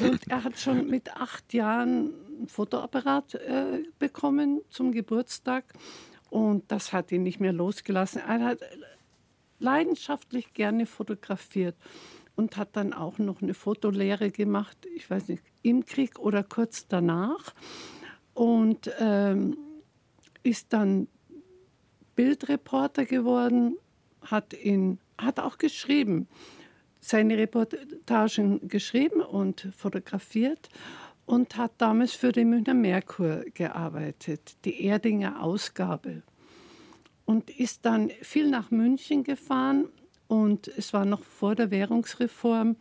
[0.01, 2.11] und er hat schon mit acht Jahren
[2.41, 5.65] ein Fotoapparat äh, bekommen zum Geburtstag
[6.35, 8.21] und das hat ihn nicht mehr losgelassen.
[8.27, 8.59] Er hat
[9.59, 11.77] leidenschaftlich gerne fotografiert
[12.35, 16.89] und hat dann auch noch eine Fotolehre gemacht, ich weiß nicht, im Krieg oder kurz
[16.89, 17.53] danach.
[18.33, 19.57] Und ähm,
[20.43, 21.07] ist dann
[22.17, 23.77] Bildreporter geworden,
[24.19, 26.27] hat, in, hat auch geschrieben,
[26.99, 30.67] seine Reportagen geschrieben und fotografiert
[31.25, 36.23] und hat damals für den Münchner Merkur gearbeitet, die Erdinger Ausgabe.
[37.25, 39.87] Und ist dann viel nach München gefahren
[40.27, 42.75] und es war noch vor der Währungsreform,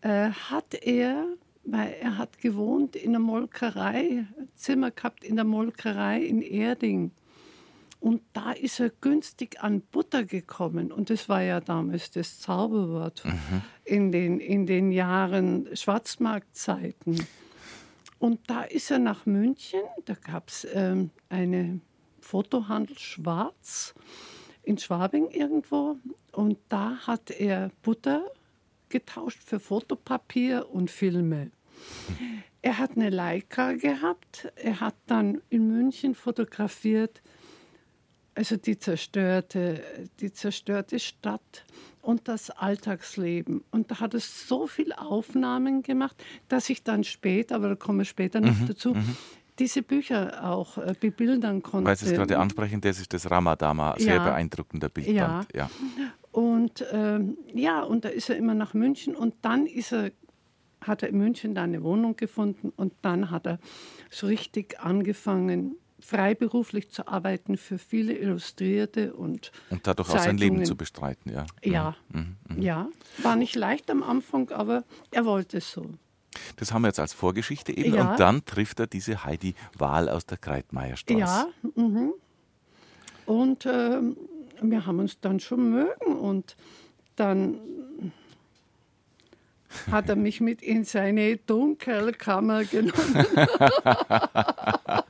[0.00, 1.26] äh, hat er
[1.66, 7.10] weil er hat gewohnt in der Molkerei, Zimmer gehabt in der Molkerei in Erding.
[8.06, 10.92] Und da ist er günstig an Butter gekommen.
[10.92, 13.62] Und das war ja damals das Zauberwort mhm.
[13.84, 17.26] in, den, in den Jahren Schwarzmarktzeiten.
[18.20, 21.80] Und da ist er nach München, da gab es ähm, eine
[22.20, 23.92] Fotohandel Schwarz
[24.62, 25.96] in Schwabing irgendwo.
[26.30, 28.22] Und da hat er Butter
[28.88, 31.50] getauscht für Fotopapier und Filme.
[32.62, 34.52] Er hat eine Leica gehabt.
[34.54, 37.20] Er hat dann in München fotografiert,
[38.36, 39.82] also die zerstörte,
[40.20, 41.64] die zerstörte Stadt
[42.02, 43.64] und das Alltagsleben.
[43.70, 47.98] Und da hat er so viele Aufnahmen gemacht, dass ich dann später, aber da kommen
[47.98, 49.16] wir später noch mhm, dazu, mhm.
[49.58, 51.88] diese Bücher auch äh, bebildern konnte.
[51.88, 55.48] Weil Sie es gerade ansprechen, das ist das Ramadama, sehr ja, beeindruckender Bildband.
[55.54, 55.68] Ja.
[55.68, 55.70] ja.
[56.30, 60.12] Und ähm, ja, und da ist er immer nach München und dann ist er
[60.82, 63.58] hat er in München da eine Wohnung gefunden und dann hat er
[64.10, 70.20] so richtig angefangen, freiberuflich zu arbeiten für viele Illustrierte und Und dadurch Zeitungen.
[70.20, 71.46] auch sein Leben zu bestreiten, ja.
[71.62, 72.36] Ja, mhm.
[72.48, 72.62] Mhm.
[72.62, 72.88] ja.
[73.22, 75.86] War nicht leicht am Anfang, aber er wollte es so.
[76.56, 77.94] Das haben wir jetzt als Vorgeschichte eben.
[77.94, 78.10] Ja.
[78.10, 81.18] Und dann trifft er diese Heidi Wahl aus der Kreitmeierstraße.
[81.18, 82.10] Ja, mh.
[83.24, 84.00] und äh,
[84.60, 86.56] wir haben uns dann schon mögen und
[87.16, 87.58] dann
[89.90, 93.26] hat er mich mit in seine Dunkelkammer genommen.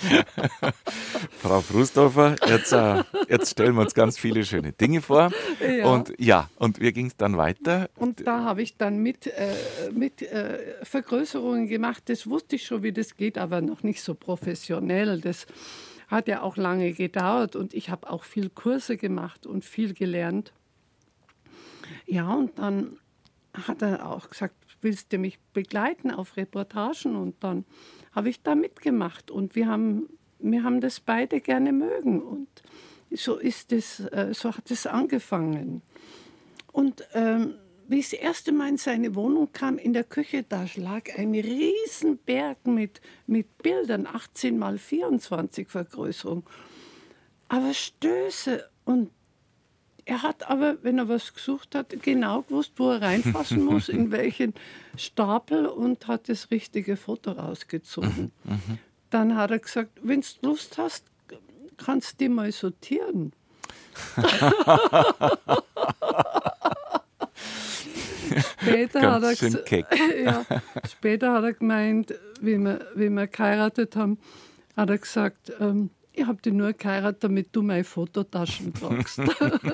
[1.40, 5.30] Frau Frusthofer, jetzt, äh, jetzt stellen wir uns ganz viele schöne Dinge vor.
[5.60, 5.86] Ja.
[5.86, 7.90] Und ja, und wie ging es dann weiter?
[7.96, 9.54] Und da habe ich dann mit, äh,
[9.92, 12.04] mit äh, Vergrößerungen gemacht.
[12.06, 15.20] Das wusste ich schon, wie das geht, aber noch nicht so professionell.
[15.20, 15.46] Das
[16.08, 20.52] hat ja auch lange gedauert und ich habe auch viel Kurse gemacht und viel gelernt.
[22.06, 22.98] Ja, und dann
[23.54, 27.16] hat er auch gesagt, willst du mich begleiten auf Reportagen?
[27.16, 27.64] Und dann
[28.12, 32.48] habe ich da mitgemacht und wir haben, wir haben das beide gerne mögen und
[33.12, 35.82] so ist es, äh, so hat es angefangen.
[36.72, 37.54] Und ähm,
[37.88, 41.34] wie ich das erste Mal in seine Wohnung kam, in der Küche, da lag ein
[41.34, 46.44] Riesenberg mit, mit Bildern, 18 mal 24 Vergrößerung.
[47.48, 49.10] Aber Stöße und
[50.10, 54.10] er hat aber, wenn er was gesucht hat, genau gewusst, wo er reinfassen muss, in
[54.10, 54.54] welchen
[54.96, 58.32] Stapel und hat das richtige Foto rausgezogen.
[58.44, 58.78] Mhm, mhm.
[59.10, 61.04] Dann hat er gesagt, wenn du Lust hast,
[61.76, 63.32] kannst du die mal sortieren.
[68.60, 69.32] später, hat er
[70.22, 70.44] ja,
[70.88, 74.18] später hat er gemeint, wie wir, wie wir geheiratet haben,
[74.76, 75.90] hat er gesagt, ähm,
[76.20, 79.20] ich habe dich nur geheiratet, damit du meine Fototaschen tragst.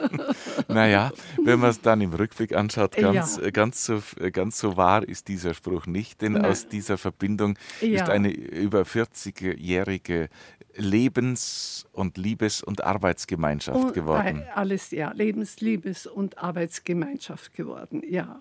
[0.68, 3.50] naja, wenn man es dann im Rückblick anschaut, ganz, ja.
[3.50, 4.00] ganz, so,
[4.32, 6.44] ganz so wahr ist dieser Spruch nicht, denn Nein.
[6.46, 8.02] aus dieser Verbindung ja.
[8.02, 10.28] ist eine über 40-jährige
[10.76, 14.44] Lebens- und Liebes- und Arbeitsgemeinschaft und, geworden.
[14.54, 18.40] Alles, ja, Lebens-, Liebes- und Arbeitsgemeinschaft geworden, ja.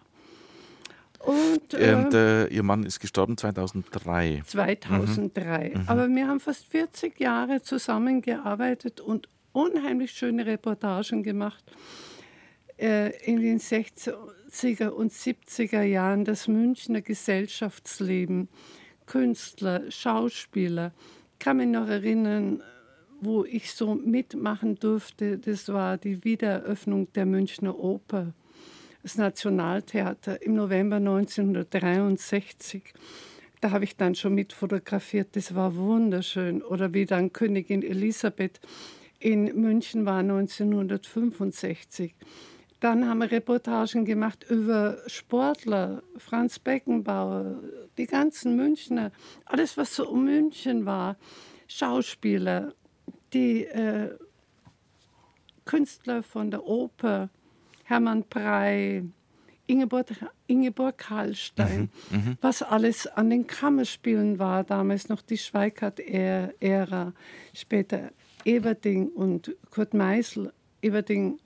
[1.20, 4.44] Und, ähm, der, Ihr Mann ist gestorben 2003.
[4.46, 5.74] 2003.
[5.76, 5.84] Mhm.
[5.88, 11.64] Aber wir haben fast 40 Jahre zusammengearbeitet und unheimlich schöne Reportagen gemacht.
[12.78, 18.50] äh, in den 60er und 70er Jahren das Münchner Gesellschaftsleben,
[19.06, 20.92] Künstler, Schauspieler.
[21.34, 22.64] Ich kann mich noch erinnern,
[23.22, 28.34] wo ich so mitmachen durfte, das war die Wiedereröffnung der Münchner Oper,
[29.06, 32.92] das Nationaltheater im November 1963.
[33.62, 36.64] Da habe ich dann schon mit fotografiert, das war wunderschön.
[36.64, 38.60] Oder wie dann Königin Elisabeth
[39.20, 42.16] in München war 1965.
[42.80, 47.60] Dann haben wir Reportagen gemacht über Sportler, Franz Beckenbauer,
[48.00, 49.12] die ganzen Münchner,
[49.46, 51.16] alles, was so um München war,
[51.68, 52.74] Schauspieler,
[53.34, 54.18] die äh,
[55.64, 57.30] Künstler von der Oper,
[57.86, 59.04] Hermann Prey,
[59.68, 60.08] Ingeborg,
[60.48, 67.14] Ingeborg Hallstein, mhm, mhm, was alles an den Kammerspielen war, damals noch die Schweikart-Ära,
[67.54, 68.12] später
[68.44, 70.52] Everding und Kurt Meisel.
[70.82, 71.40] Everding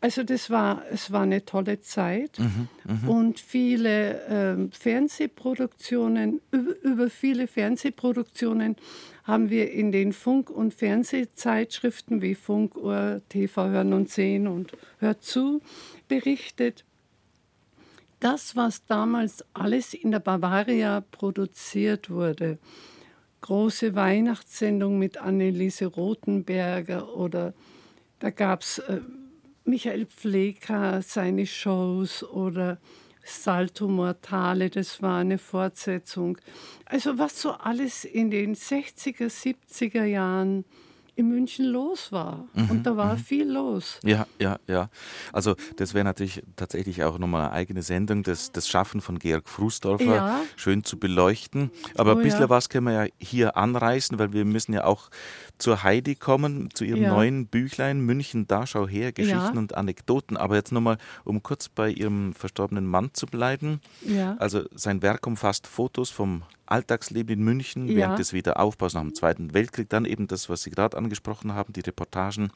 [0.00, 3.08] also das war, es war eine tolle Zeit mhm, mh.
[3.08, 8.76] und viele äh, Fernsehproduktionen, über, über, viele Fernsehproduktionen
[9.28, 15.22] haben wir in den Funk- und Fernsehzeitschriften wie Funkuhr, TV Hören und Sehen und Hört
[15.22, 15.60] zu
[16.08, 16.84] berichtet.
[18.20, 22.58] Das, was damals alles in der Bavaria produziert wurde,
[23.42, 27.52] große Weihnachtssendung mit Anneliese Rothenberger oder
[28.20, 29.00] da gab es äh,
[29.64, 32.78] Michael Pfleger, seine Shows oder
[33.28, 36.38] Salto Mortale, das war eine Fortsetzung.
[36.84, 40.64] Also was so alles in den 60er, 70er Jahren
[41.18, 42.46] in München los war.
[42.54, 43.18] Mhm, und da war mhm.
[43.18, 43.98] viel los.
[44.04, 44.88] Ja, ja, ja.
[45.32, 49.48] Also das wäre natürlich tatsächlich auch nochmal eine eigene Sendung, das, das Schaffen von Georg
[49.48, 50.40] Frusdorfer ja.
[50.54, 51.72] schön zu beleuchten.
[51.96, 52.48] Aber oh, ein bisschen ja.
[52.50, 55.10] was können wir ja hier anreißen, weil wir müssen ja auch
[55.58, 57.12] zur Heidi kommen, zu ihrem ja.
[57.12, 60.36] neuen Büchlein München, da schau her, Geschichten und Anekdoten.
[60.36, 63.80] Aber jetzt nochmal, um kurz bei ihrem verstorbenen Mann zu bleiben.
[64.38, 69.54] Also sein Werk umfasst Fotos vom Alltagsleben in München während des Wiederaufbaus nach dem Zweiten
[69.54, 69.88] Weltkrieg.
[69.88, 72.50] Dann eben das, was Sie gerade angesprochen haben, die Reportagen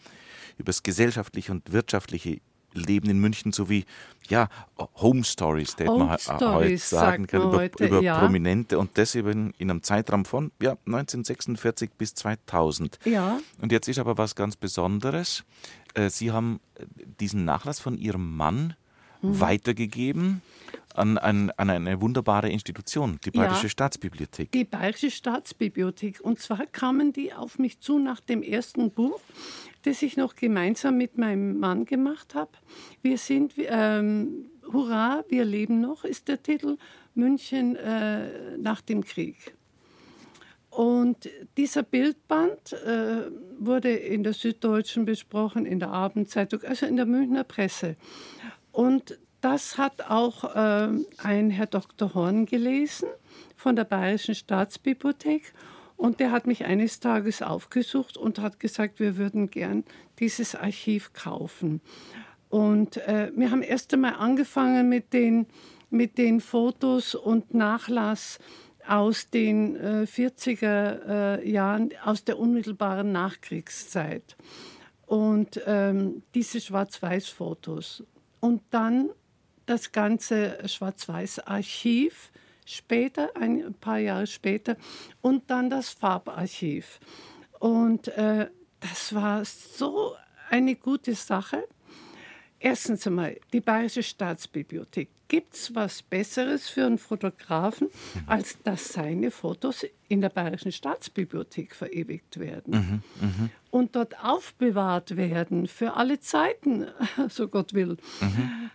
[0.59, 2.40] über das gesellschaftliche und wirtschaftliche
[2.75, 3.85] Leben in München sowie
[4.29, 4.48] ja,
[4.96, 8.18] Home Stories, die man heute sagen kann, über, heute, über ja.
[8.18, 12.98] Prominente und das eben in einem Zeitraum von ja, 1946 bis 2000.
[13.05, 13.38] Ja.
[13.61, 15.44] Und jetzt ist aber was ganz Besonderes.
[15.94, 16.85] Äh, Sie haben äh,
[17.20, 18.75] diesen Nachlass von Ihrem Mann
[19.20, 19.40] mhm.
[19.40, 20.42] weitergegeben
[20.95, 24.53] an, an, an, eine wunderbare Institution, die Bayerische ja, Staatsbibliothek.
[24.53, 26.21] Die Bayerische Staatsbibliothek.
[26.21, 29.21] Und zwar kamen die auf mich zu nach dem ersten Buch
[29.83, 32.53] das ich noch gemeinsam mit meinem Mann gemacht habe.
[33.03, 36.79] Wir sind, ähm, Hurra, wir leben noch, ist der Titel,
[37.15, 39.55] München äh, nach dem Krieg.
[40.71, 41.29] Und
[41.59, 47.45] dieser Bildband äh, wurde in der Süddeutschen besprochen, in der Abendzeitung, also in der Münchner
[47.45, 47.97] Presse.
[48.71, 52.15] Und das hat auch äh, ein Herr Dr.
[52.15, 53.09] Horn gelesen
[53.57, 55.53] von der Bayerischen Staatsbibliothek.
[55.97, 59.85] Und der hat mich eines Tages aufgesucht und hat gesagt, wir würden gern
[60.19, 61.81] dieses Archiv kaufen.
[62.49, 65.47] Und äh, wir haben erst einmal angefangen mit den,
[65.91, 68.39] mit den Fotos und Nachlass
[68.87, 74.37] aus den äh, 40er äh, Jahren, aus der unmittelbaren Nachkriegszeit.
[75.07, 78.05] Und ähm, diese Schwarz-Weiß-Fotos.
[78.41, 79.11] Und dann
[79.66, 82.31] das ganze Schwarz-Weiß-Archiv
[82.64, 84.77] später, ein paar Jahre später,
[85.20, 87.01] und dann das Farbarchiv.
[87.59, 88.48] Und äh,
[88.81, 90.14] das war so
[90.51, 91.64] eine gute Sache.
[92.59, 95.09] Erstens einmal, die Bayerische Staatsbibliothek.
[95.27, 97.88] Gibt es was Besseres für einen Fotografen,
[98.27, 103.48] als dass seine Fotos in der Bayerischen Staatsbibliothek verewigt werden mhm, mh.
[103.70, 106.87] und dort aufbewahrt werden für alle Zeiten,
[107.31, 107.96] so Gott will?
[108.20, 108.70] Mhm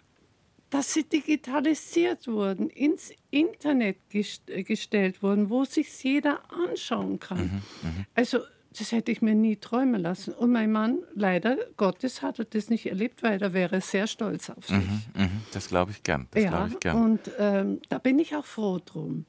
[0.70, 7.38] dass sie digitalisiert wurden, ins Internet gest gestellt wurden, wo sich jeder anschauen kann.
[7.38, 8.06] Mhm, mh.
[8.16, 8.40] Also
[8.78, 10.34] das hätte ich mir nie träumen lassen.
[10.34, 14.50] Und mein Mann, leider Gottes, hat er das nicht erlebt, weil er wäre sehr stolz
[14.50, 14.78] auf sich.
[14.78, 15.30] Mhm, mh.
[15.52, 16.28] Das glaube ich gern.
[16.32, 17.04] Das ja, ich gern.
[17.04, 19.26] Und ähm, da bin ich auch froh drum.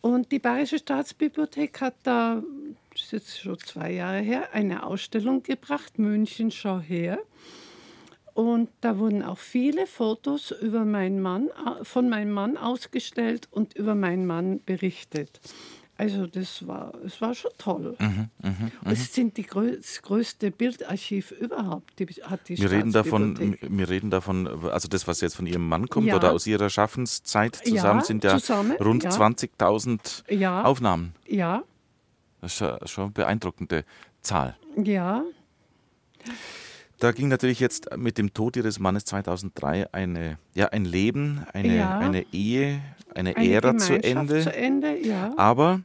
[0.00, 2.42] Und die Bayerische Staatsbibliothek hat da,
[2.92, 7.18] das ist jetzt schon zwei Jahre her, eine Ausstellung gebracht, München, schau her.
[8.36, 13.72] Und da wurden auch viele Fotos über meinen Mann, äh, von meinem Mann ausgestellt und
[13.72, 15.40] über meinen Mann berichtet.
[15.96, 17.96] Also das war, es war schon toll.
[17.98, 18.92] Mhm, mh, mh.
[18.92, 21.98] Es sind die grö das größte Bildarchiv überhaupt.
[21.98, 25.66] Die, hat die wir reden davon, wir reden davon, also das, was jetzt von Ihrem
[25.66, 26.16] Mann kommt ja.
[26.16, 29.10] oder aus Ihrer Schaffenszeit zusammen, ja, sind ja zusammen, rund ja.
[29.12, 31.14] 20.000 Aufnahmen.
[31.26, 31.62] Ja.
[32.42, 33.86] Das ist schon eine beeindruckende
[34.20, 34.58] Zahl.
[34.76, 35.24] Ja.
[36.98, 41.76] Da ging natürlich jetzt mit dem Tod ihres Mannes 2003 eine, ja, ein Leben, eine,
[41.76, 41.98] ja.
[41.98, 42.80] eine Ehe,
[43.14, 44.40] eine, eine Ära zu Ende.
[44.40, 44.98] zu Ende.
[45.04, 45.34] Ja.
[45.36, 45.82] Aber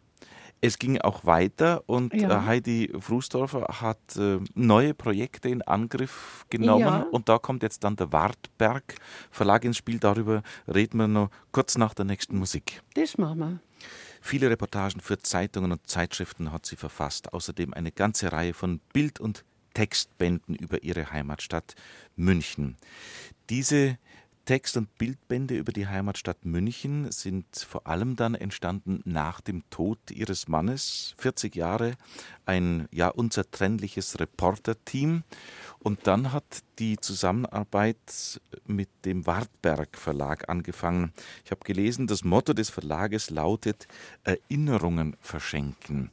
[0.62, 2.30] es ging auch weiter und ja.
[2.30, 7.07] Äh, Heidi Frusdorfer hat äh, neue Projekte in Angriff genommen ja.
[7.12, 8.95] und da kommt jetzt dann der Wartberg
[9.32, 9.99] Verlag ins Spiel.
[9.99, 10.43] Darüber
[10.74, 12.82] reden wir noch kurz nach der nächsten Musik.
[12.93, 13.59] Das machen wir.
[14.22, 19.20] Viele Reportagen für Zeitungen und Zeitschriften hat sie verfasst, außerdem eine ganze Reihe von Bild-
[19.20, 19.43] und
[19.74, 21.76] Textbänden über ihre Heimatstadt
[22.15, 22.78] München.
[23.49, 23.97] Diese
[24.45, 29.99] Text- und Bildbände über die Heimatstadt München sind vor allem dann entstanden nach dem Tod
[30.09, 31.93] ihres Mannes, 40 Jahre,
[32.45, 35.24] ein ja unzertrennliches Reporterteam.
[35.80, 41.13] Und dann hat die Zusammenarbeit mit dem Wartberg Verlag angefangen.
[41.45, 43.88] Ich habe gelesen, das Motto des Verlages lautet
[44.24, 46.11] Erinnerungen verschenken.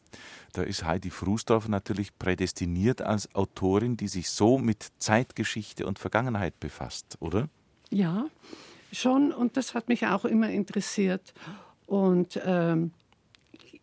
[0.59, 6.59] Da ist Heidi Frusdorf natürlich prädestiniert als Autorin, die sich so mit Zeitgeschichte und Vergangenheit
[6.59, 7.48] befasst, oder?
[7.90, 8.26] Ja,
[8.90, 9.30] schon.
[9.30, 11.32] Und das hat mich auch immer interessiert.
[11.86, 12.90] Und ähm,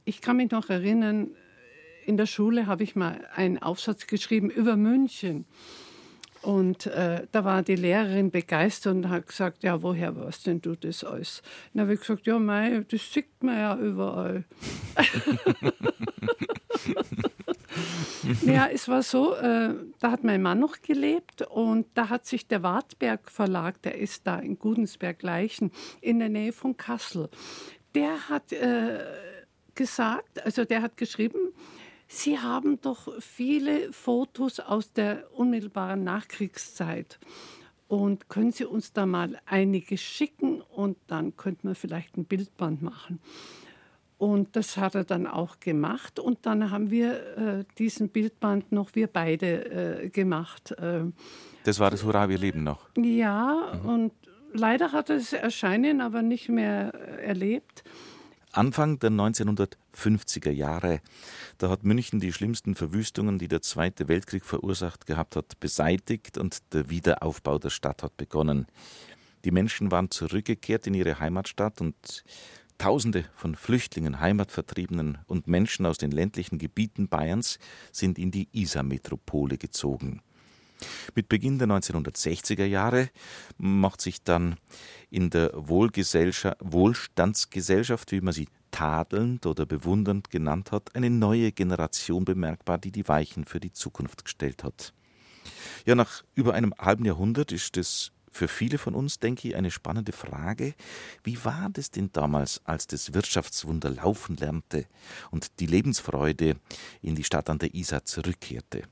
[0.03, 1.29] ich kann mich noch erinnern,
[2.05, 5.45] in der Schule habe ich mal einen Aufsatz geschrieben über München.
[6.41, 10.75] Und äh, da war die Lehrerin begeistert und hat gesagt, ja, woher weißt denn du
[10.75, 11.41] das alles?
[11.73, 14.43] Dann habe ich gesagt, ja, mei, das sieht man ja überall.
[18.45, 22.47] ja, es war so, äh, da hat mein Mann noch gelebt und da hat sich
[22.47, 25.71] der Wartberg Verlag, der ist da in Gudensberg-Leichen
[26.01, 27.29] in der Nähe von Kassel,
[27.93, 28.99] der hat äh,
[29.73, 31.53] gesagt, also der hat geschrieben,
[32.07, 37.19] Sie haben doch viele Fotos aus der unmittelbaren Nachkriegszeit.
[37.87, 42.81] Und können Sie uns da mal einige schicken und dann könnten wir vielleicht ein Bildband
[42.81, 43.19] machen.
[44.25, 46.19] Und das hat er dann auch gemacht.
[46.19, 50.71] Und dann haben wir äh, diesen Bildband noch wir beide äh, gemacht.
[50.71, 51.03] Äh,
[51.63, 52.89] das war das Hurra, wir leben noch.
[52.97, 53.87] Ja, mhm.
[53.87, 54.11] und
[54.51, 57.83] leider hat er das Erscheinen aber nicht mehr äh, erlebt.
[58.51, 61.01] Anfang der 1950er Jahre,
[61.59, 66.73] da hat München die schlimmsten Verwüstungen, die der Zweite Weltkrieg verursacht gehabt hat, beseitigt und
[66.73, 68.65] der Wiederaufbau der Stadt hat begonnen.
[69.43, 72.23] Die Menschen waren zurückgekehrt in ihre Heimatstadt und
[72.77, 77.57] Tausende von Flüchtlingen, Heimatvertriebenen und Menschen aus den ländlichen Gebieten Bayerns
[77.91, 80.21] sind in die Isar-Metropole gezogen.
[81.15, 83.09] Mit Beginn der 1960er Jahre
[83.57, 84.57] macht sich dann
[85.09, 92.77] in der Wohlstandsgesellschaft, wie man sie tadelnd oder bewundernd genannt hat, eine neue Generation bemerkbar,
[92.77, 94.93] die die Weichen für die Zukunft gestellt hat.
[95.85, 99.71] Ja, nach über einem halben Jahrhundert ist es für viele von uns, denke ich, eine
[99.71, 100.75] spannende Frage.
[101.23, 104.85] Wie war das denn damals, als das Wirtschaftswunder laufen lernte
[105.31, 106.57] und die Lebensfreude
[107.01, 108.83] in die Stadt an der Isar zurückkehrte?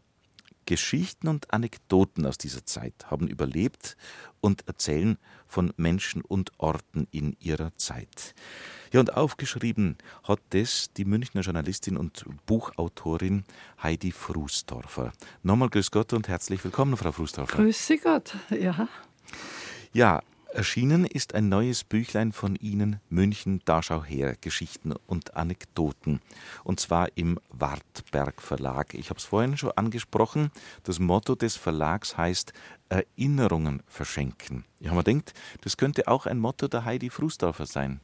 [0.66, 3.98] Geschichten und Anekdoten aus dieser Zeit haben überlebt
[4.40, 8.34] und erzählen von Menschen und Orten in ihrer Zeit.
[8.94, 13.44] Ja, und aufgeschrieben hat das die Münchner Journalistin und Buchautorin
[13.82, 15.12] Heidi Frusdorfer.
[15.42, 17.58] Nochmal grüß Gott und herzlich willkommen, Frau Frusdorfer.
[17.58, 18.88] Grüß Sie Gott, ja.
[19.92, 20.22] Ja,
[20.54, 26.22] erschienen ist ein neues Büchlein von Ihnen, München, da schau her, Geschichten und Anekdoten.
[26.64, 28.94] Und zwar im Wartberg Verlag.
[28.94, 30.52] Ich habe es vorhin schon angesprochen.
[30.84, 32.54] Das Motto des Verlags heißt
[32.90, 34.66] Erinnerungen verschenken.
[34.80, 38.00] Ich habe mir gedacht, das könnte auch ein Motto der Heidi Frusdorfer sein.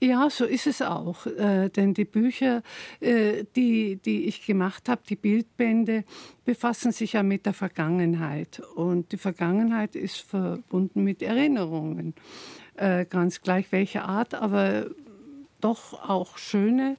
[0.00, 1.26] Ja, so ist es auch.
[1.26, 2.62] Äh, denn die Bücher,
[3.00, 6.04] äh, die, die ich gemacht habe, die Bildbände,
[6.44, 8.60] befassen sich ja mit der Vergangenheit.
[8.74, 12.14] Und die Vergangenheit ist verbunden mit Erinnerungen.
[12.76, 14.86] Äh, ganz gleich welche Art, aber
[15.60, 16.96] doch auch schöne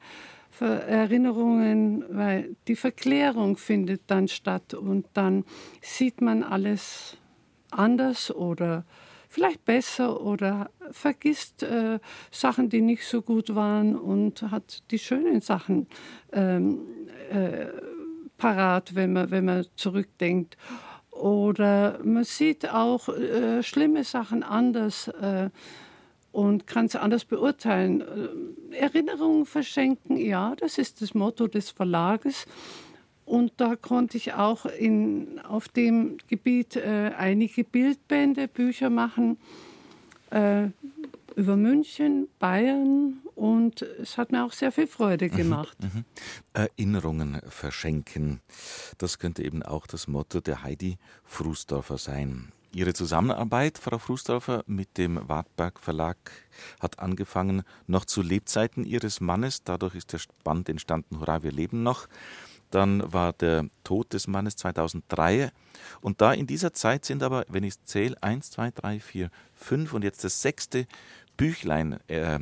[0.59, 5.43] Erinnerungen, weil die Verklärung findet dann statt und dann
[5.81, 7.17] sieht man alles
[7.71, 8.85] anders oder
[9.33, 15.41] vielleicht besser oder vergisst äh, Sachen, die nicht so gut waren und hat die schönen
[15.41, 15.87] Sachen
[16.31, 16.81] ähm,
[17.31, 17.65] äh,
[18.37, 20.55] parat, wenn man, wenn man zurückdenkt.
[21.09, 25.49] Oder man sieht auch äh, schlimme Sachen anders äh,
[26.31, 28.01] und kann sie anders beurteilen.
[28.71, 32.45] Äh, Erinnerungen verschenken, ja, das ist das Motto des Verlages.
[33.25, 39.37] Und da konnte ich auch in, auf dem Gebiet äh, einige Bildbände, Bücher machen
[40.31, 40.67] äh,
[41.35, 45.77] über München, Bayern und es hat mir auch sehr viel Freude mhm, gemacht.
[45.81, 46.03] Mhm, mh.
[46.53, 48.41] Erinnerungen verschenken,
[48.97, 52.51] das könnte eben auch das Motto der Heidi Frusdorfer sein.
[52.75, 56.17] Ihre Zusammenarbeit, Frau Frusdorfer, mit dem Wartberg Verlag
[56.79, 59.63] hat angefangen noch zu Lebzeiten Ihres Mannes.
[59.63, 62.07] Dadurch ist der Band entstanden, Hurra, wir leben noch.
[62.73, 65.51] Dann war der Tod des Mannes 2003.
[66.01, 69.93] Und da in dieser Zeit sind aber, wenn ich zähle, eins, zwei, drei, vier, fünf
[69.93, 70.87] und jetzt das sechste
[71.37, 72.39] Büchlein äh,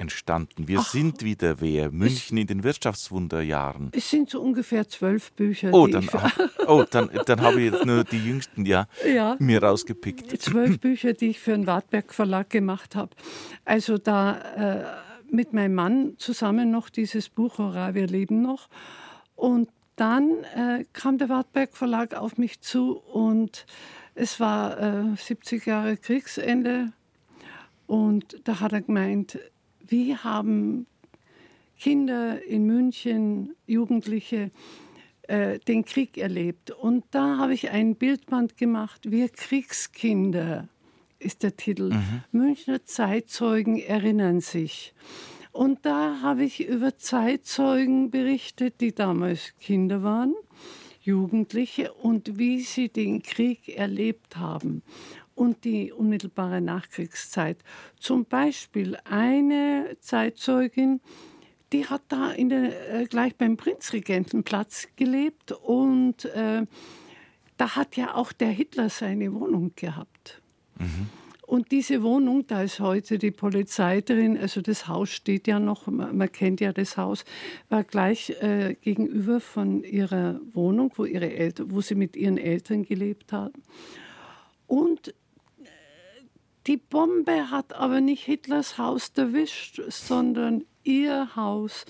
[0.00, 0.66] entstanden.
[0.66, 1.92] Wir Ach, sind wieder wer.
[1.92, 3.90] München in den Wirtschaftswunderjahren.
[3.92, 5.72] Es sind so ungefähr zwölf Bücher.
[5.72, 6.08] Oh, dann,
[6.66, 10.40] oh, dann, dann habe ich jetzt nur die jüngsten ja, ja, mir rausgepickt.
[10.42, 13.14] Zwölf Bücher, die ich für den Wartberg Verlag gemacht habe.
[13.64, 14.84] Also da äh,
[15.30, 18.68] mit meinem Mann zusammen noch dieses Buch Hurra, wir leben noch.
[19.40, 23.64] Und dann äh, kam der Wartberg Verlag auf mich zu und
[24.14, 26.92] es war äh, 70 Jahre Kriegsende.
[27.86, 29.38] Und da hat er gemeint,
[29.80, 30.86] wie haben
[31.78, 34.50] Kinder in München, Jugendliche,
[35.22, 36.70] äh, den Krieg erlebt.
[36.70, 40.68] Und da habe ich ein Bildband gemacht, Wir Kriegskinder
[41.18, 41.94] ist der Titel.
[41.94, 42.22] Mhm.
[42.30, 44.92] Münchner Zeitzeugen erinnern sich.
[45.52, 50.34] Und da habe ich über Zeitzeugen berichtet, die damals Kinder waren,
[51.00, 54.82] Jugendliche und wie sie den Krieg erlebt haben
[55.34, 57.58] und die unmittelbare Nachkriegszeit.
[57.98, 61.00] Zum Beispiel eine Zeitzeugin,
[61.72, 66.66] die hat da der, äh, gleich beim Prinzregentenplatz gelebt und äh,
[67.56, 70.42] da hat ja auch der Hitler seine Wohnung gehabt.
[70.78, 71.08] Mhm.
[71.50, 75.88] Und diese Wohnung, da ist heute die Polizei drin, also das Haus steht ja noch,
[75.88, 77.24] man, kennt ja das Haus,
[77.68, 82.84] war gleich äh, gegenüber von ihrer Wohnung, wo, ihre Eltern, wo sie mit ihren Eltern
[82.84, 83.64] gelebt haben.
[84.68, 85.12] Und
[86.68, 91.84] die Bombe hat aber nicht Hitlers Haus erwischt, sondern ihr Haus,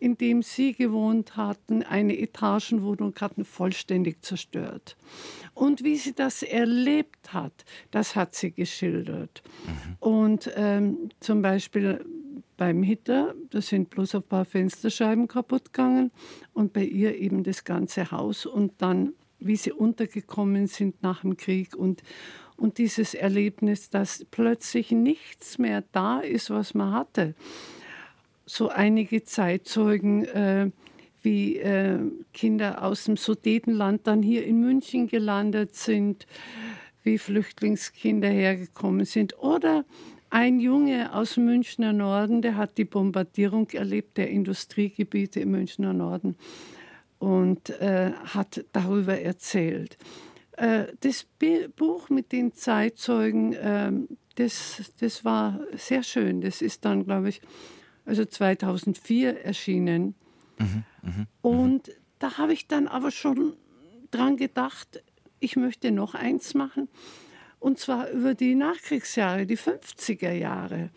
[0.00, 4.96] in dem sie gewohnt hatten, eine Etagenwohnung hatten, vollständig zerstört.
[5.56, 9.42] Und wie sie das erlebt hat, das hat sie geschildert.
[9.64, 9.96] Mhm.
[10.00, 12.04] Und ähm, zum Beispiel
[12.58, 16.10] beim Hitler, da sind bloß ein paar Fensterscheiben kaputt gegangen
[16.52, 21.38] und bei ihr eben das ganze Haus und dann, wie sie untergekommen sind nach dem
[21.38, 22.02] Krieg und,
[22.58, 27.34] und dieses Erlebnis, dass plötzlich nichts mehr da ist, was man hatte.
[28.44, 30.70] So einige Zeitzeugen, äh,
[31.26, 31.98] wie äh,
[32.32, 36.24] Kinder aus dem Sudetenland dann hier in München gelandet sind,
[37.02, 39.36] wie Flüchtlingskinder hergekommen sind.
[39.40, 39.84] Oder
[40.30, 45.92] ein Junge aus dem Münchner Norden, der hat die Bombardierung erlebt der Industriegebiete im Münchner
[45.92, 46.36] Norden
[47.18, 49.98] und äh, hat darüber erzählt.
[50.52, 51.26] Äh, das
[51.74, 56.40] Buch mit den Zeitzeugen, ähm, das, das war sehr schön.
[56.40, 57.40] Das ist dann, glaube ich,
[58.04, 60.14] also 2004 erschienen.
[60.58, 61.26] Mhm, mh, mh.
[61.42, 63.56] Und da habe ich dann aber schon
[64.10, 65.02] dran gedacht,
[65.40, 66.88] ich möchte noch eins machen.
[67.58, 70.90] Und zwar über die Nachkriegsjahre, die 50er Jahre.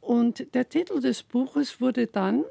[0.00, 2.44] Und der Titel des Buches wurde dann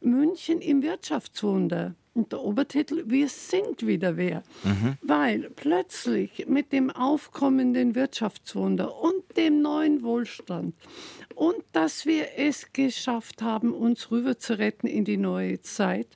[0.00, 1.94] München im Wirtschaftswunder.
[2.16, 4.42] Und der Obertitel, wir sind wieder wer.
[4.64, 4.96] Mhm.
[5.02, 10.74] Weil plötzlich mit dem aufkommenden Wirtschaftswunder und dem neuen Wohlstand
[11.34, 16.08] und dass wir es geschafft haben, uns rüber zu retten in die neue Zeit,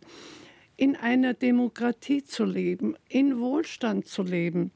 [0.78, 4.72] in einer Demokratie zu leben, in Wohlstand zu leben,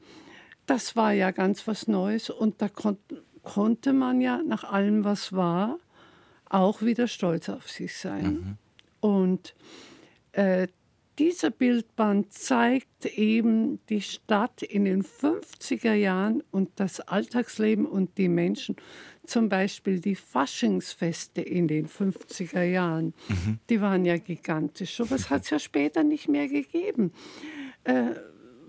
[0.67, 2.97] das war ja ganz was Neues und da kon
[3.41, 5.77] konnte man ja nach allem, was war,
[6.49, 8.23] auch wieder stolz auf sich sein.
[8.23, 8.57] Mhm.
[9.01, 9.55] Und
[10.31, 10.67] äh,
[11.19, 18.27] dieser Bildband zeigt eben die Stadt in den 50er Jahren und das Alltagsleben und die
[18.27, 18.75] Menschen.
[19.25, 23.13] Zum Beispiel die Faschingsfeste in den 50er Jahren.
[23.27, 23.59] Mhm.
[23.69, 24.95] Die waren ja gigantisch.
[24.95, 27.11] So was hat es ja später nicht mehr gegeben.
[27.83, 28.15] Äh,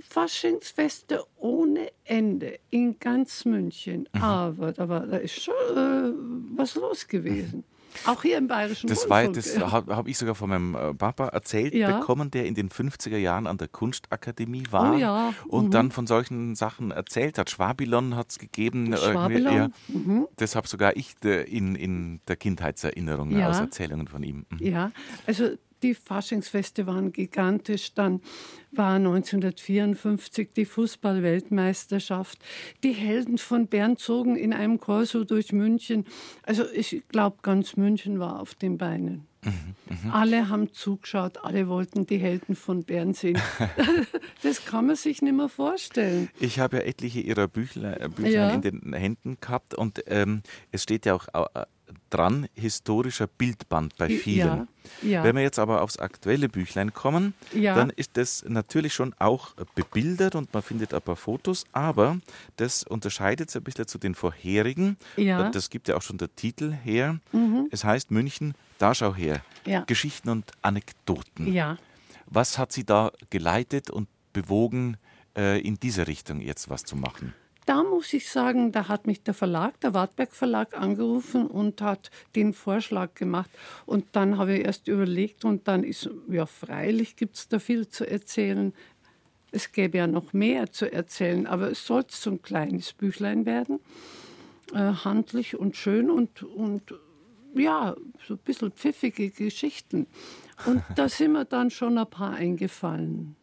[0.01, 4.09] Faschingsfeste ohne Ende in ganz München.
[4.13, 4.23] Mhm.
[4.23, 6.13] Aber da, war, da ist schon äh,
[6.57, 7.59] was los gewesen.
[7.59, 7.76] Mhm.
[8.05, 9.71] Auch hier im Bayerischen Das, war, das ja.
[9.71, 11.99] habe hab ich sogar von meinem äh, Papa erzählt ja.
[11.99, 15.35] bekommen, der in den 50er Jahren an der Kunstakademie war oh ja.
[15.49, 15.71] und mhm.
[15.71, 17.51] dann von solchen Sachen erzählt hat.
[17.51, 18.93] Schwabilon hat es gegeben.
[18.93, 19.73] Äh, Schwabilon.
[19.89, 20.27] Mhm.
[20.37, 24.47] Das habe sogar ich in, in der Kindheitserinnerung aus Erzählungen von ihm.
[24.51, 24.59] Mhm.
[24.59, 24.91] Ja,
[25.27, 27.95] also die Faschingsfeste waren gigantisch.
[27.95, 28.21] Dann
[28.73, 32.39] war 1954 die Fußballweltmeisterschaft.
[32.83, 36.05] Die Helden von Bern zogen in einem Korso durch München.
[36.43, 39.27] Also ich glaube, ganz München war auf den Beinen.
[39.45, 40.13] Mhm, mh.
[40.13, 43.39] Alle haben zugeschaut, alle wollten die Helden von Bern sehen.
[44.43, 46.29] das kann man sich nicht mehr vorstellen.
[46.41, 48.51] Ich habe ja etliche ihrer Büchlein, Büchlein ja.
[48.51, 51.29] in den Händen gehabt und ähm, es steht ja auch
[52.11, 54.69] dran, historischer Bildband bei vielen.
[55.03, 55.25] Ja, ja.
[55.25, 57.75] Wenn wir jetzt aber aufs aktuelle Büchlein kommen, ja.
[57.75, 62.19] dann ist das natürlich schon auch bebildert und man findet ein paar Fotos, aber
[62.57, 64.97] das unterscheidet sich ein bisschen zu den vorherigen.
[65.53, 67.19] Das gibt ja auch schon der Titel her.
[67.33, 67.69] Mhm.
[67.71, 69.43] Es heißt München, da schau her.
[69.87, 71.47] Geschichten und Anekdoten.
[72.27, 74.97] Was hat Sie da geleitet und bewogen,
[75.37, 77.35] äh, in diese Richtung jetzt was zu machen?
[77.67, 82.13] Da muss ich sagen, da hat mich der Verlag, der Wartberg Verlag, angerufen und hat
[82.37, 83.51] den Vorschlag gemacht.
[83.87, 87.89] Und dann habe ich erst überlegt und dann ist, ja, freilich gibt es da viel
[87.89, 88.73] zu erzählen.
[89.51, 93.81] Es gäbe ja noch mehr zu erzählen, aber es sollte so ein kleines Büchlein werden,
[94.73, 96.95] äh, handlich und schön und, und
[97.55, 100.07] ja, so ein bisschen pfiffige Geschichten.
[100.67, 103.35] Und da sind mir dann schon ein paar eingefallen.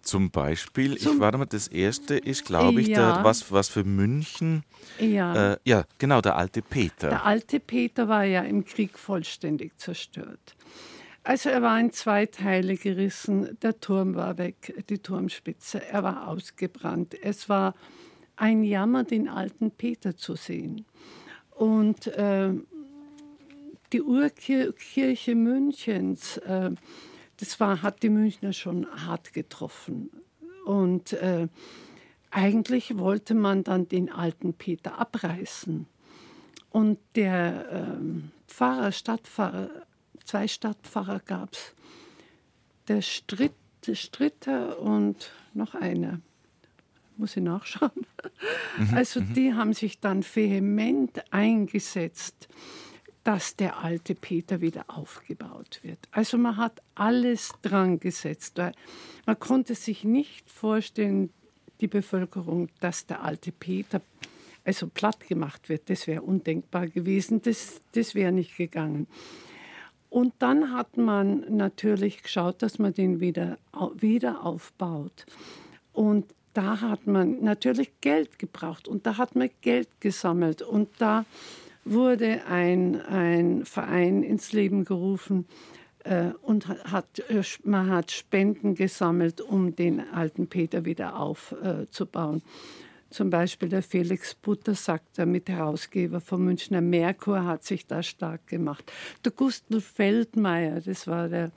[0.00, 3.16] Zum Beispiel, Zum, ich warte mal, das erste ist, glaube ich, ja.
[3.16, 4.64] der, was, was für München.
[4.98, 5.52] Ja.
[5.52, 7.08] Äh, ja, genau, der alte Peter.
[7.08, 10.56] Der alte Peter war ja im Krieg vollständig zerstört.
[11.24, 16.26] Also er war in zwei Teile gerissen, der Turm war weg, die Turmspitze, er war
[16.26, 17.14] ausgebrannt.
[17.22, 17.74] Es war
[18.34, 20.84] ein Jammer, den alten Peter zu sehen.
[21.50, 22.52] Und äh,
[23.92, 26.70] die Urkirche Münchens, äh,
[27.38, 30.10] das war, hat die Münchner schon hart getroffen.
[30.64, 31.48] Und äh,
[32.30, 35.86] eigentlich wollte man dann den alten Peter abreißen.
[36.70, 39.70] Und der äh, Pfarrer, Stadtpfarrer,
[40.24, 41.74] zwei Stadtpfarrer gab es.
[42.88, 43.52] Der Stritt,
[43.92, 46.20] Stritter und noch einer.
[47.16, 47.90] Muss ich nachschauen.
[48.78, 49.34] Mhm, also mhm.
[49.34, 52.48] die haben sich dann vehement eingesetzt
[53.24, 55.98] dass der alte Peter wieder aufgebaut wird.
[56.10, 58.58] Also man hat alles dran gesetzt.
[59.26, 61.30] Man konnte sich nicht vorstellen,
[61.80, 64.00] die Bevölkerung, dass der alte Peter
[64.64, 65.90] also platt gemacht wird.
[65.90, 67.42] Das wäre undenkbar gewesen.
[67.42, 69.06] Das, das wäre nicht gegangen.
[70.08, 73.58] Und dann hat man natürlich geschaut, dass man den wieder,
[73.94, 75.26] wieder aufbaut.
[75.92, 81.24] Und da hat man natürlich Geld gebraucht und da hat man Geld gesammelt und da
[81.84, 85.46] wurde ein, ein Verein ins Leben gerufen
[86.04, 92.38] äh, und hat, äh, man hat Spenden gesammelt, um den alten Peter wieder aufzubauen.
[92.38, 98.46] Äh, Zum Beispiel der Felix Buttersack, der Mitherausgeber vom Münchner Merkur, hat sich da stark
[98.46, 98.90] gemacht.
[99.24, 101.50] Der Gustl Feldmeier, das war der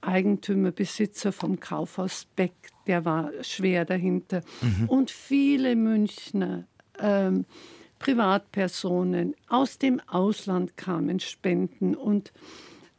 [0.00, 2.52] Eigentümer, Besitzer vom Kaufhaus Beck,
[2.86, 4.42] der war schwer dahinter.
[4.62, 4.88] Mhm.
[4.88, 6.64] Und viele Münchner.
[6.98, 7.44] Ähm,
[7.98, 12.32] Privatpersonen aus dem Ausland kamen Spenden und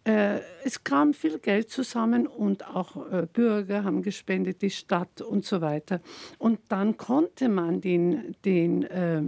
[0.07, 5.43] äh, es kam viel Geld zusammen und auch äh, Bürger haben gespendet, die Stadt und
[5.43, 5.99] so weiter.
[6.37, 9.23] Und dann konnte man den, den äh,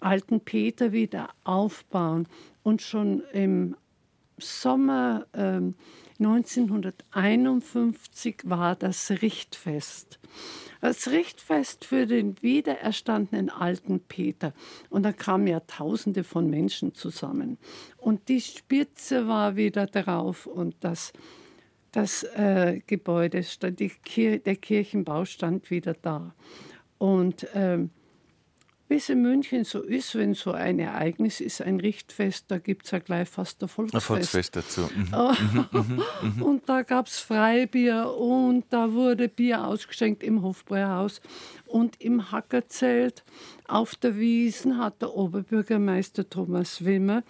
[0.00, 2.26] alten Peter wieder aufbauen
[2.62, 3.76] und schon im
[4.38, 5.26] Sommer
[6.18, 10.18] 1951 ähm, war das Richtfest.
[10.80, 14.52] Das Richtfest für den wiedererstandenen alten Peter.
[14.90, 17.58] Und da kamen ja Tausende von Menschen zusammen.
[17.96, 21.12] Und die Spitze war wieder drauf und das,
[21.92, 26.34] das äh, Gebäude, die Kir der Kirchenbau stand wieder da.
[26.98, 27.90] Und ähm,
[28.88, 32.84] wie es in München so ist, wenn so ein Ereignis ist, ein Richtfest, da gibt
[32.84, 34.04] es ja gleich fast ein Volksfest.
[34.04, 34.82] Ein Volksfest dazu.
[34.94, 35.06] Mhm.
[35.16, 35.32] Oh.
[35.72, 41.20] Mhm, mhm, und da gab es Freibier und da wurde Bier ausgeschenkt im Hofbräuhaus.
[41.66, 43.24] Und im Hackerzelt
[43.66, 47.22] auf der Wiesen hat der Oberbürgermeister Thomas Wimmer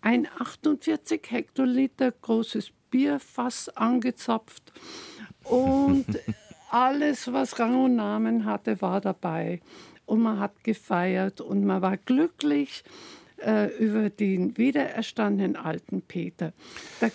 [0.00, 4.72] ein 48 Hektoliter großes Bierfass angezapft.
[5.44, 6.06] Und
[6.70, 9.60] alles, was Rang und Namen hatte, war dabei
[10.06, 12.84] und man hat gefeiert und man war glücklich
[13.44, 16.52] äh, über den wiedererstandenen alten Peter.
[17.00, 17.10] Da,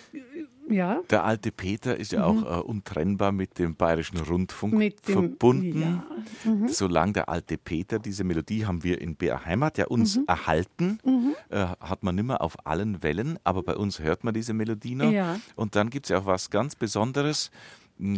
[0.70, 1.02] ja.
[1.10, 2.44] Der alte Peter ist ja mhm.
[2.44, 5.82] auch äh, untrennbar mit dem Bayerischen Rundfunk dem, verbunden.
[5.82, 6.50] Ja.
[6.50, 6.68] Mhm.
[6.68, 10.24] Solange der alte Peter, diese Melodie haben wir in BR Heimat ja uns mhm.
[10.28, 11.34] erhalten, mhm.
[11.48, 15.10] äh, hat man nimmer auf allen Wellen, aber bei uns hört man diese Melodie noch.
[15.10, 15.40] Ja.
[15.56, 17.50] Und dann gibt es ja auch was ganz Besonderes,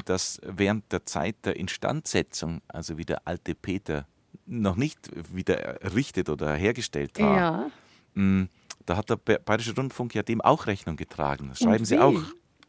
[0.04, 4.06] dass während der Zeit der Instandsetzung, also wie der alte Peter
[4.46, 7.70] noch nicht wieder errichtet oder hergestellt war, ja.
[8.14, 8.48] Mm,
[8.86, 11.48] da hat der Bayerische Rundfunk ja dem auch Rechnung getragen.
[11.48, 12.20] Das schreiben Sie auch.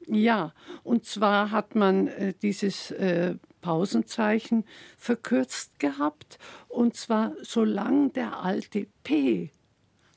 [0.07, 0.53] Ja,
[0.83, 4.65] und zwar hat man äh, dieses äh, Pausenzeichen
[4.97, 9.49] verkürzt gehabt, und zwar solange der alte P,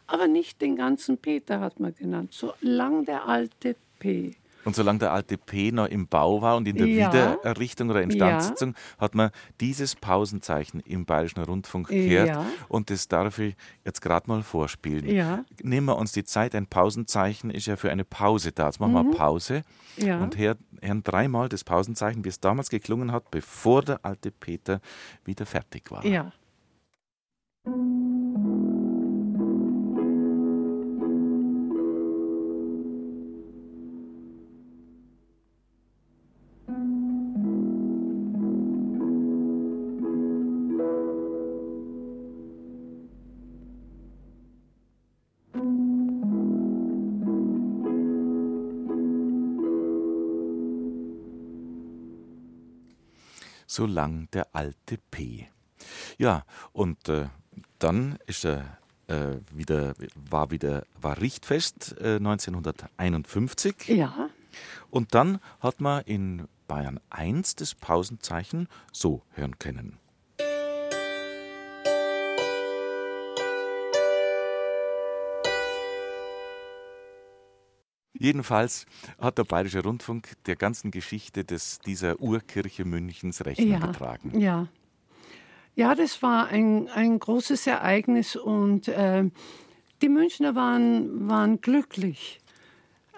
[0.07, 4.35] aber nicht den ganzen Peter hat man genannt, solange der alte P.
[4.67, 7.09] Und solange der alte P noch im Bau war und in der ja.
[7.09, 8.99] Wiedererrichtung oder Instandsetzung, ja.
[8.99, 12.29] hat man dieses Pausenzeichen im Bayerischen Rundfunk gehört.
[12.29, 12.45] Ja.
[12.69, 13.55] Und das darf ich
[13.85, 15.45] jetzt gerade mal vorspielen.
[15.62, 18.67] Nehmen wir uns die Zeit, ein Pausenzeichen ist ja für eine Pause da.
[18.67, 19.12] Jetzt machen mhm.
[19.12, 19.62] wir Pause
[19.99, 24.81] und hören, hören dreimal das Pausenzeichen, wie es damals geklungen hat, bevor der alte Peter
[25.25, 26.05] wieder fertig war.
[26.05, 26.33] Ja.
[53.77, 55.49] Solang der alte P.
[56.16, 57.27] Ja, und äh,
[57.79, 63.89] dann ist er äh, wieder, war wieder, war Richtfest äh, 1951.
[63.89, 64.31] Ja.
[64.91, 69.99] Und dann hat man in Bayern 1 das Pausenzeichen so hören können.
[78.19, 78.87] Jedenfalls
[79.19, 84.39] hat der Bayerische Rundfunk der ganzen Geschichte des, dieser Urkirche Münchens Rechnung ja, getragen.
[84.39, 84.69] Ja.
[85.75, 89.25] Ja, das war ein, ein großes Ereignis und äh,
[90.01, 92.41] die Münchner waren, waren glücklich,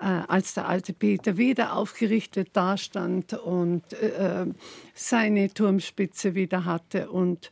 [0.01, 4.47] äh, als der alte Peter wieder aufgerichtet dastand und äh,
[4.93, 7.11] seine Turmspitze wieder hatte.
[7.11, 7.51] Und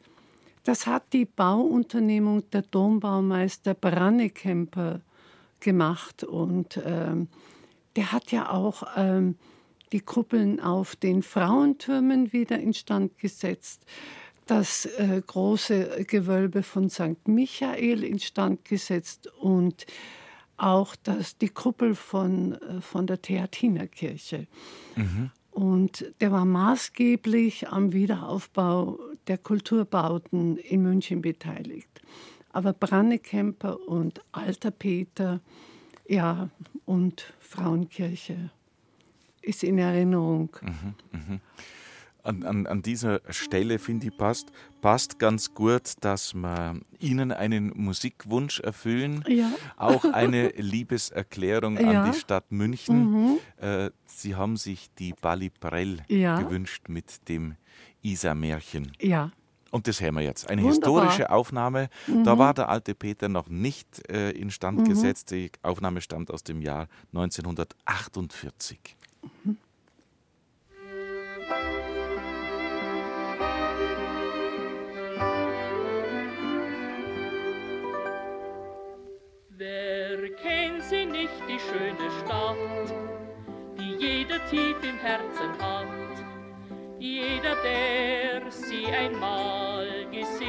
[0.64, 5.03] das hat die Bauunternehmung der Dombaumeister Brannekemper
[5.61, 7.28] gemacht und ähm,
[7.96, 9.36] der hat ja auch ähm,
[9.92, 13.84] die Kuppeln auf den Frauentürmen wieder instand gesetzt,
[14.46, 17.26] das äh, große Gewölbe von St.
[17.26, 19.86] Michael instand gesetzt und
[20.57, 24.46] auch das, die Kuppel von, äh, von der Theatinerkirche.
[24.94, 25.30] Mhm.
[25.50, 32.02] Und der war maßgeblich am Wiederaufbau der Kulturbauten in München beteiligt.
[32.57, 35.40] Aber Brannekemper und Alter Peter,
[36.09, 36.48] ja,
[36.86, 38.48] und Frauenkirche
[39.42, 40.48] ist in Erinnerung.
[40.62, 41.40] Mhm, mh.
[42.22, 47.74] an, an, an, dieser Stelle, finde ich, passt, passt ganz gut, dass wir Ihnen einen
[47.76, 49.22] Musikwunsch erfüllen.
[49.28, 49.52] Ja.
[49.76, 52.04] Auch eine Liebeserklärung ja.
[52.04, 53.11] an die Stadt München.
[53.11, 53.38] Mhm.
[53.59, 56.40] Äh, Sie haben sich die Bali Prell ja.
[56.40, 57.57] gewünscht mit dem
[58.00, 58.92] Isar-Märchen.
[58.98, 59.30] Ja.
[59.77, 60.49] Und das hören wir jetzt.
[60.49, 61.03] Eine Wunderbar.
[61.03, 61.91] historische Aufnahme.
[62.07, 62.24] Mhm.
[62.24, 64.85] Da war der alte Peter noch nicht äh, instand mhm.
[64.89, 65.33] gesetzt.
[65.33, 68.97] Die Aufnahme stammt aus dem Jahr 1948.
[69.45, 69.59] Mhm.
[79.51, 82.57] Wer kennt sie nicht, die schöne Stadt,
[83.79, 86.15] die jeder tief im Herzen hat?
[87.14, 90.42] Jeder, der sie einmal gesehen.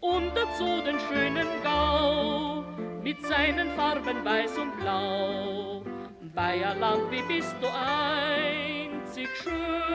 [0.00, 2.64] Und dazu den schönen Gau
[3.02, 5.84] mit seinen Farben weiß und blau.
[6.34, 9.92] Bayerland, wie bist du einzig schön.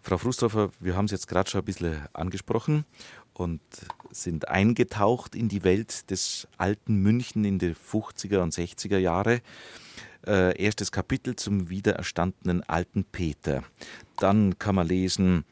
[0.00, 2.84] Frau Frusthofer, wir haben es jetzt gerade schon ein bisschen angesprochen
[3.32, 3.60] und
[4.10, 9.40] sind eingetaucht in die Welt des alten München in die 50er und 60er Jahre
[10.26, 13.62] äh, erstes Kapitel zum wiedererstandenen alten Peter.
[14.18, 15.44] Dann kann man lesen,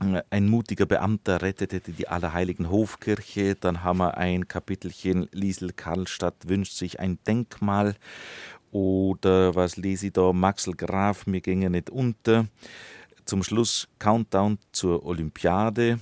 [0.00, 3.54] äh, ein mutiger Beamter rettete die Allerheiligen Hofkirche.
[3.54, 7.96] Dann haben wir ein Kapitelchen, Liesel Karlstadt wünscht sich ein Denkmal.
[8.70, 10.32] Oder was lese ich da?
[10.32, 12.46] Maxel Graf, mir ginge nicht unter.
[13.24, 16.00] Zum Schluss Countdown zur Olympiade.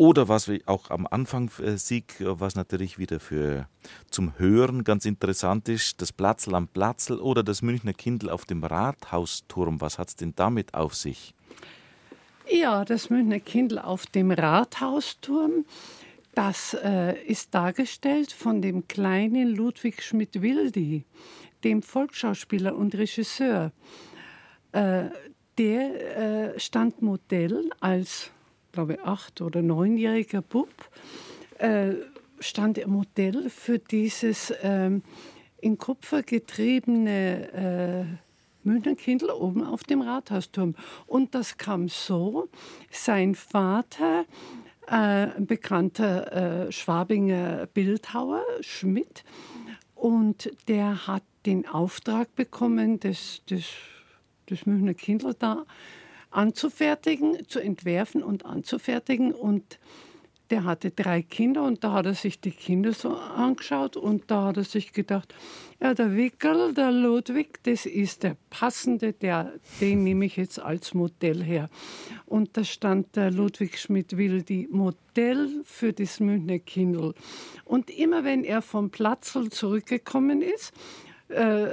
[0.00, 3.68] Oder was wir auch am Anfang äh, Sieg, was natürlich wieder für
[4.10, 8.64] zum Hören ganz interessant ist, das Platzl am Platzl oder das Münchner Kindl auf dem
[8.64, 9.82] Rathausturm.
[9.82, 11.34] Was hat es denn damit auf sich?
[12.50, 15.66] Ja, das Münchner Kindl auf dem Rathausturm,
[16.34, 21.04] das äh, ist dargestellt von dem kleinen Ludwig Schmidt-Wildi,
[21.62, 23.70] dem Volksschauspieler und Regisseur.
[24.72, 25.10] Äh,
[25.58, 28.30] der äh, stand Modell als
[28.72, 30.68] glaube acht- oder neunjähriger Bub,
[31.58, 31.92] äh,
[32.40, 35.02] stand er Modell für dieses ähm,
[35.60, 40.74] in Kupfer getriebene äh, Münchenkindl oben auf dem Rathausturm.
[41.06, 42.48] Und das kam so,
[42.90, 44.24] sein Vater,
[44.86, 49.24] äh, ein bekannter äh, Schwabinger Bildhauer, Schmidt,
[49.94, 53.64] und der hat den Auftrag bekommen, das, das,
[54.46, 55.66] das Münchner Kindl da
[56.30, 59.32] anzufertigen, zu entwerfen und anzufertigen.
[59.32, 59.78] Und
[60.50, 64.46] der hatte drei Kinder und da hat er sich die Kinder so angeschaut und da
[64.46, 65.34] hat er sich gedacht,
[65.80, 70.92] ja, der Wickel, der Ludwig, das ist der passende, der, den nehme ich jetzt als
[70.92, 71.70] Modell her.
[72.26, 77.14] Und da stand der Ludwig Schmidt-Wildi Modell für das Münchner Kindl.
[77.64, 80.74] Und immer wenn er vom Platzl zurückgekommen ist,
[81.30, 81.68] äh,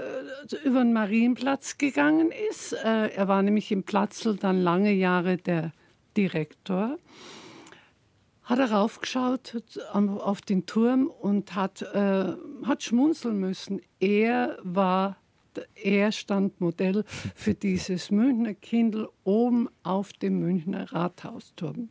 [0.64, 2.74] über den Marienplatz gegangen ist.
[2.74, 5.72] Äh, er war nämlich im Platzl dann lange Jahre der
[6.16, 6.98] Direktor.
[8.44, 9.62] Hat er raufgeschaut
[9.94, 12.34] auf den Turm und hat, äh,
[12.64, 13.82] hat schmunzeln müssen.
[14.00, 15.18] Er war,
[15.76, 17.04] er stand Modell
[17.36, 21.90] für dieses Münchner Kindl oben auf dem Münchner Rathausturm.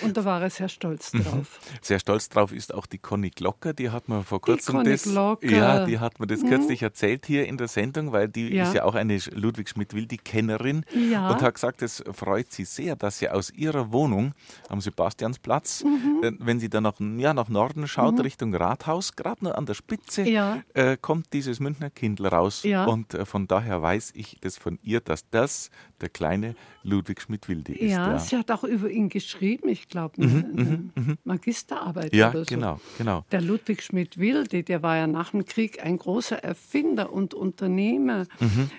[0.00, 1.22] Und da war er sehr stolz Mhm.
[1.24, 1.60] drauf.
[1.82, 5.04] Sehr stolz drauf ist auch die Conny Glocker, die hat man vor kurzem Conny das,
[5.42, 8.62] ja, die hat mir das kürzlich erzählt hier in der Sendung, weil die Ja.
[8.64, 11.28] ist ja auch eine Ludwig Schmidt-Wildi-Kennerin Ja.
[11.30, 14.32] und hat gesagt, es freut sie sehr, dass sie aus ihrer Wohnung
[14.70, 16.20] am Sebastiansplatz, Mhm.
[16.24, 19.74] äh, wenn sie dann nach, ja, nach Norden schaut, Richtung Rathaus, gerade nur an der
[19.74, 20.62] Spitze, Ja.
[20.72, 22.64] äh, kommt dieses Münchner Kindl raus.
[22.86, 25.70] Und äh, von daher weiß ich das von ihr, dass das
[26.00, 27.92] der kleine Ludwig Schmidt-Wildi ist.
[27.92, 32.40] Ja, Ja, sie hat auch über ihn geschrieben, ich glaube, eine, eine Magisterarbeit ja oder
[32.40, 32.44] so.
[32.46, 33.24] genau, genau.
[33.32, 38.26] Der Ludwig Schmidt-Wilde, der war ja nach dem Krieg ein großer Erfinder und Unternehmer,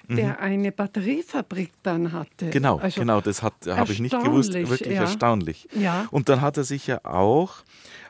[0.09, 2.45] der eine Batteriefabrik dann hatte.
[2.45, 4.53] Mhm, Genau, Also genau, das habe ich nicht gewusst.
[4.53, 5.01] Wirklich ja.
[5.01, 5.67] erstaunlich.
[5.79, 6.07] Ja.
[6.11, 7.63] Und dann hat er sich ja auch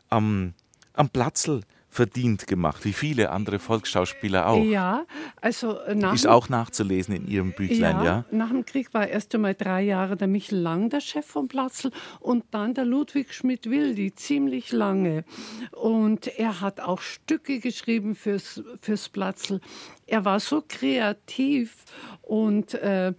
[0.10, 0.54] am,
[0.94, 4.64] am Platzl verdient gemacht, wie viele andere Volksschauspieler auch.
[4.64, 5.06] Ja,
[5.42, 8.26] also äh, nach Ist auch nachzulesen in Ihrem Büchlein, ja?
[8.32, 11.92] Nach dem Krieg war erst einmal drei Jahre der Michel Lang der Chef von Platzl
[12.22, 15.26] und dann der Ludwig Schmidt-Wildi, ziemlich lange.
[15.72, 19.60] Und er hat auch Stücke geschrieben fürs, fürs Platzl.
[20.08, 21.76] Er war so kreativ
[22.22, 23.14] und äh,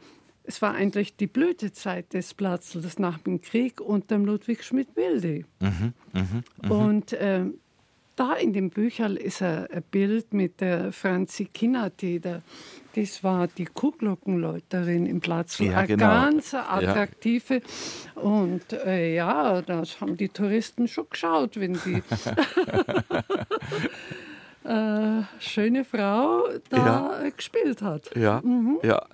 [0.45, 5.45] es war eigentlich die Blütezeit des Platzls nach dem Krieg und dem Ludwig Schmidt-Wildi.
[6.69, 7.45] Und äh,
[8.23, 12.21] da in dem Bücherl ist ein Bild mit der Franzi Kinnati.
[12.21, 12.43] der-
[12.95, 15.59] Das war die Kuhglockenläuterin im Platz.
[15.59, 16.07] Ja, eine genau.
[16.07, 17.63] ganz attraktive.
[18.17, 22.03] Und äh, ja, das haben die Touristen schon geschaut, wenn die
[24.65, 28.15] äh, schöne Frau da äh, gespielt hat.
[28.17, 28.79] Ja, Mhm.
[28.83, 29.05] ja.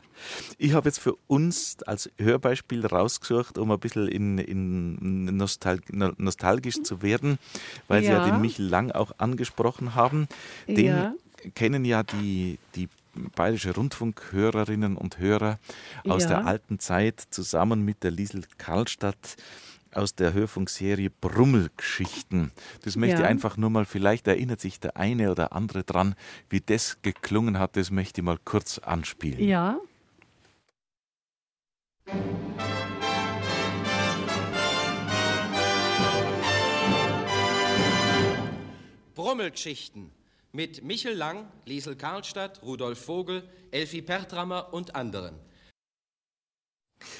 [0.59, 6.11] Ich habe jetzt für uns als Hörbeispiel rausgesucht, um ein bisschen in, in nostal no-
[6.17, 7.39] nostalgisch zu werden,
[7.87, 8.33] weil Sie ja Ja.
[8.33, 10.27] den Michel Lang auch angesprochen haben.
[10.67, 11.15] Den Ja.
[11.55, 12.89] kennen ja die, die
[13.37, 15.61] bayerische Rundfunkhörerinnen und Hörer
[16.09, 16.29] aus Ja.
[16.31, 19.37] der alten Zeit zusammen mit der Liesel Karlstadt
[19.99, 22.53] aus der Hörfunkserie Brummelgeschichten.
[22.83, 23.27] Das möchte ich Ja.
[23.27, 26.15] einfach nur mal, vielleicht erinnert sich der eine oder andere dran,
[26.49, 29.43] wie das geklungen hat, das möchte ich mal kurz anspielen.
[29.43, 29.79] Ja,
[39.15, 40.13] Brummelgeschichten
[40.53, 43.43] mit Michel Lang, Liesel Karlstadt, Rudolf Vogel,
[43.73, 45.35] Elfi Pertrammer und anderen.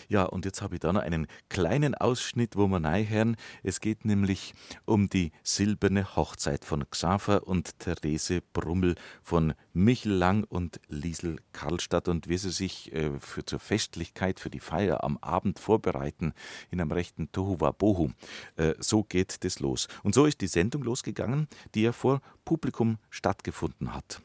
[0.09, 3.37] Ja, und jetzt habe ich da noch einen kleinen Ausschnitt, wo wir reinhören.
[3.63, 4.55] Es geht nämlich
[4.85, 12.09] um die silberne Hochzeit von Xaver und Therese Brummel von Michel Lang und Liesel Karlstadt
[12.09, 16.33] und wie sie sich äh, für zur Festlichkeit, für die Feier am Abend vorbereiten
[16.71, 18.11] in einem rechten Tohuwabohu.
[18.57, 19.89] Äh, so geht das los.
[20.03, 24.21] Und so ist die Sendung losgegangen, die ja vor Publikum stattgefunden hat.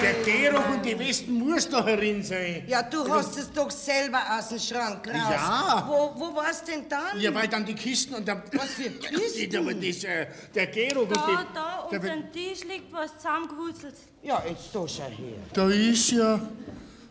[0.00, 2.62] Der Gerock und die Westen muss da herin sein.
[2.66, 5.14] Ja, du hast es doch selber aus dem Schrank raus.
[5.30, 5.84] Ja.
[5.86, 7.20] Wo, wo war's denn dann?
[7.20, 8.42] Ja, weil dann die Kisten und der...
[8.54, 9.56] Was für Kisten?
[9.58, 11.54] Aber das, äh, der Gerock und Da, die...
[11.54, 13.94] da unter dem Tisch liegt was zusammengewurzelt.
[14.22, 15.36] Ja, jetzt da schau her.
[15.52, 16.40] da ist ja...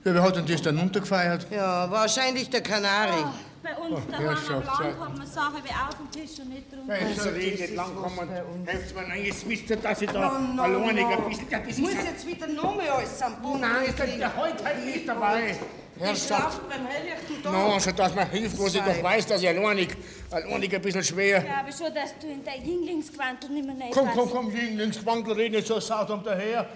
[0.06, 1.46] Ja, wer hat denn das dann untergefeiert?
[1.52, 3.24] Ja, wahrscheinlich der Kanari.
[3.62, 6.98] Bei uns daheim am Land hat man Sachen wie auf dem Tisch und nicht drunter.
[6.98, 8.30] Ja, jetzt redet lang kommen.
[8.66, 11.50] Helft mir nein, jetzt wisst ihr, dass ich da alleinig ein bisschen...
[11.50, 14.86] Ja, das Muss jetzt wieder noch mehr alles am Boden Nein, ist der, heute halt
[14.86, 15.56] nicht dabei.
[15.96, 16.70] Die Herrschaft.
[16.70, 17.52] beim helllichten Tag.
[17.52, 19.90] No, also dass mir hilft, was ich doch weiß, dass ich alleinig,
[20.32, 21.40] alleinig ein bisschen schwer...
[21.40, 25.06] Ich glaube schon, dass du in der Jünglingsquantel nicht mehr rein Komm, komm, komm, links
[25.06, 26.70] Wandel, red nicht so saudumm daher.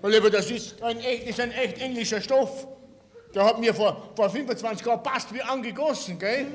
[0.00, 2.68] Mein Lieber, das ist ein echt, ist ein echt englischer Stoff.
[3.34, 6.46] Der hat mir vor, vor 25 Jahren passt wie angegossen, gell?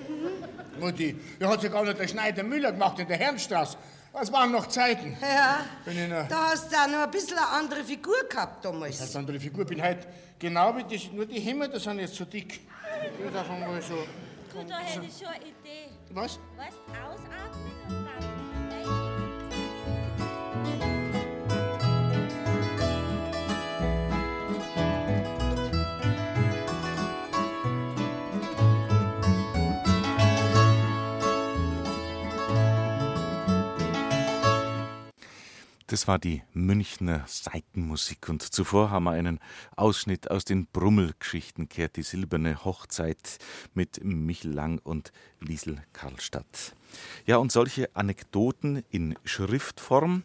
[0.79, 3.77] Mutti, der hat sogar noch der Schneider Müller gemacht in der Herrenstraße.
[4.11, 5.17] Das waren noch Zeiten.
[5.21, 8.63] Ja, Bin ich noch, da hast du auch noch ein bisschen eine andere Figur gehabt
[8.65, 9.15] als damals.
[9.15, 10.07] andere Figur bin halt
[10.37, 12.61] genau wie das, nur die Hämmer, die sind jetzt so dick.
[13.19, 13.95] Das ist einfach mal so.
[14.53, 15.89] Du, da hätte ich schon eine Idee.
[16.11, 16.39] Was?
[16.57, 19.02] Weißt ausatmen und dann.
[35.93, 39.39] Das war die Münchner Seitenmusik und zuvor haben wir einen
[39.75, 43.37] Ausschnitt aus den Brummelgeschichten gehört, die silberne Hochzeit
[43.75, 46.73] mit Michel Lang und Liesel Karlstadt.
[47.27, 50.23] Ja, und solche Anekdoten in Schriftform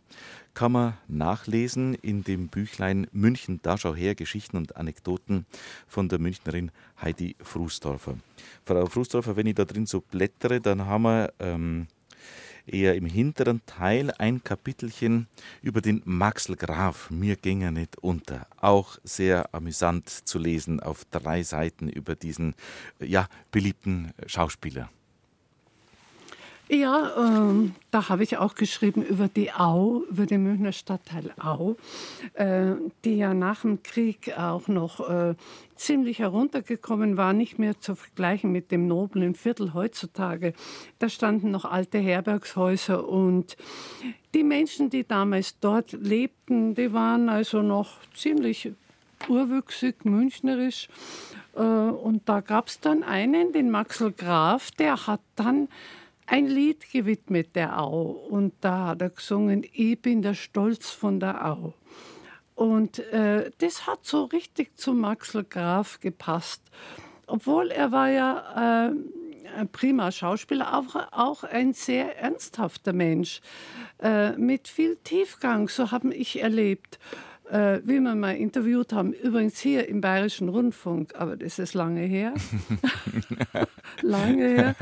[0.54, 5.44] kann man nachlesen in dem Büchlein München, da schau her, Geschichten und Anekdoten
[5.86, 6.70] von der Münchnerin
[7.02, 8.16] Heidi Frusdorfer.
[8.64, 11.88] Frau Frusdorfer, wenn ich da drin so blättere, dann haben wir ähm,
[12.72, 15.26] eher im hinteren Teil ein Kapitelchen
[15.62, 18.46] über den Maxel Graf, mir ging er nicht unter.
[18.56, 22.54] Auch sehr amüsant zu lesen auf drei Seiten über diesen
[23.00, 24.90] ja, beliebten Schauspieler.
[26.70, 31.76] Ja, ähm, da habe ich auch geschrieben über die Au, über den Münchner Stadtteil Au,
[32.34, 32.74] äh,
[33.06, 35.34] die ja nach dem Krieg auch noch äh,
[35.76, 40.52] ziemlich heruntergekommen war, nicht mehr zu vergleichen mit dem noblen Viertel heutzutage.
[40.98, 43.56] Da standen noch alte Herbergshäuser und
[44.34, 48.72] die Menschen, die damals dort lebten, die waren also noch ziemlich
[49.26, 50.88] urwüchsig, münchnerisch.
[51.56, 55.68] Äh, und da gab es dann einen, den Maxel Graf, der hat dann
[56.28, 58.10] ein Lied gewidmet der Au.
[58.10, 61.74] Und da hat er gesungen, ich bin der Stolz von der Au.
[62.54, 66.62] Und äh, das hat so richtig zu Maxel Graf gepasst.
[67.26, 68.94] Obwohl er war ja äh,
[69.56, 73.40] ein prima Schauspieler, auch, auch ein sehr ernsthafter Mensch
[74.02, 76.98] äh, mit viel Tiefgang, so habe ich erlebt
[77.50, 82.02] äh, wie wir mal interviewt haben, übrigens hier im Bayerischen Rundfunk, aber das ist lange
[82.02, 82.34] her.
[84.02, 84.76] lange her.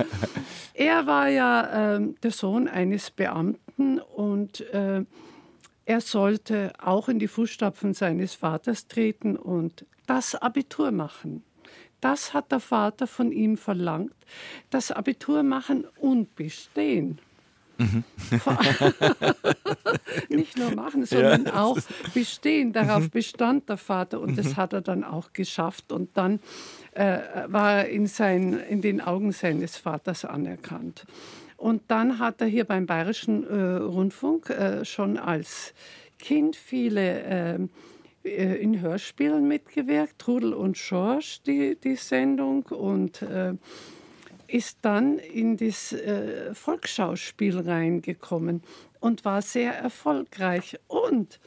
[0.74, 5.04] Er war ja äh, der Sohn eines Beamten und äh,
[5.84, 11.44] er sollte auch in die Fußstapfen seines Vaters treten und das Abitur machen.
[12.00, 14.14] Das hat der Vater von ihm verlangt.
[14.70, 17.18] Das Abitur machen und bestehen.
[17.78, 18.04] Mhm.
[20.28, 21.62] Nicht nur machen, sondern ja.
[21.62, 21.78] auch
[22.14, 22.72] bestehen.
[22.72, 23.10] Darauf mhm.
[23.10, 24.56] bestand der Vater und das mhm.
[24.56, 25.92] hat er dann auch geschafft.
[25.92, 26.40] Und dann
[26.92, 31.04] äh, war er in, sein, in den Augen seines Vaters anerkannt.
[31.56, 35.74] Und dann hat er hier beim Bayerischen äh, Rundfunk äh, schon als
[36.18, 37.70] Kind viele ähm,
[38.24, 42.64] äh, in Hörspielen mitgewirkt, Trudel und Schorsch, die, die Sendung.
[42.64, 43.54] Und äh,
[44.48, 48.62] ist dann in das äh, Volksschauspiel reingekommen
[49.00, 50.78] und war sehr erfolgreich.
[50.88, 51.40] Und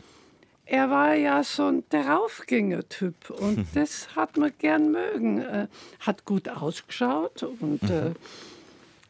[0.66, 5.42] er war ja so ein Daraufgänger-Typ und das hat man gern mögen.
[5.42, 5.68] Äh,
[6.00, 8.12] hat gut ausgeschaut und äh,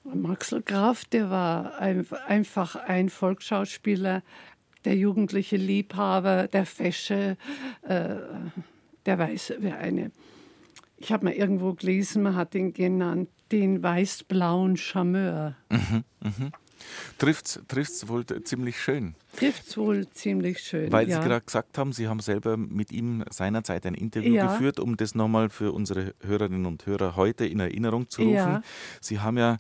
[0.04, 4.24] Maxel Graf, der war ein, einfach ein Volksschauspieler,
[4.86, 7.38] der jugendliche Liebhaber, der Fesche,
[7.84, 8.16] äh,
[9.06, 10.12] der weiß, wer eine
[11.00, 15.56] ich habe mal irgendwo gelesen, man hat ihn genannt, den weiß-blauen Charmeur.
[15.70, 16.52] Mhm, mhm.
[17.18, 19.16] Trifft es wohl ziemlich schön.
[19.36, 20.92] Trifft es wohl ziemlich schön.
[20.92, 21.22] Weil ja.
[21.22, 24.54] Sie gerade gesagt haben, Sie haben selber mit ihm seinerzeit ein Interview ja.
[24.54, 28.36] geführt, um das nochmal für unsere Hörerinnen und Hörer heute in Erinnerung zu rufen.
[28.36, 28.62] Ja.
[29.02, 29.58] Sie haben ja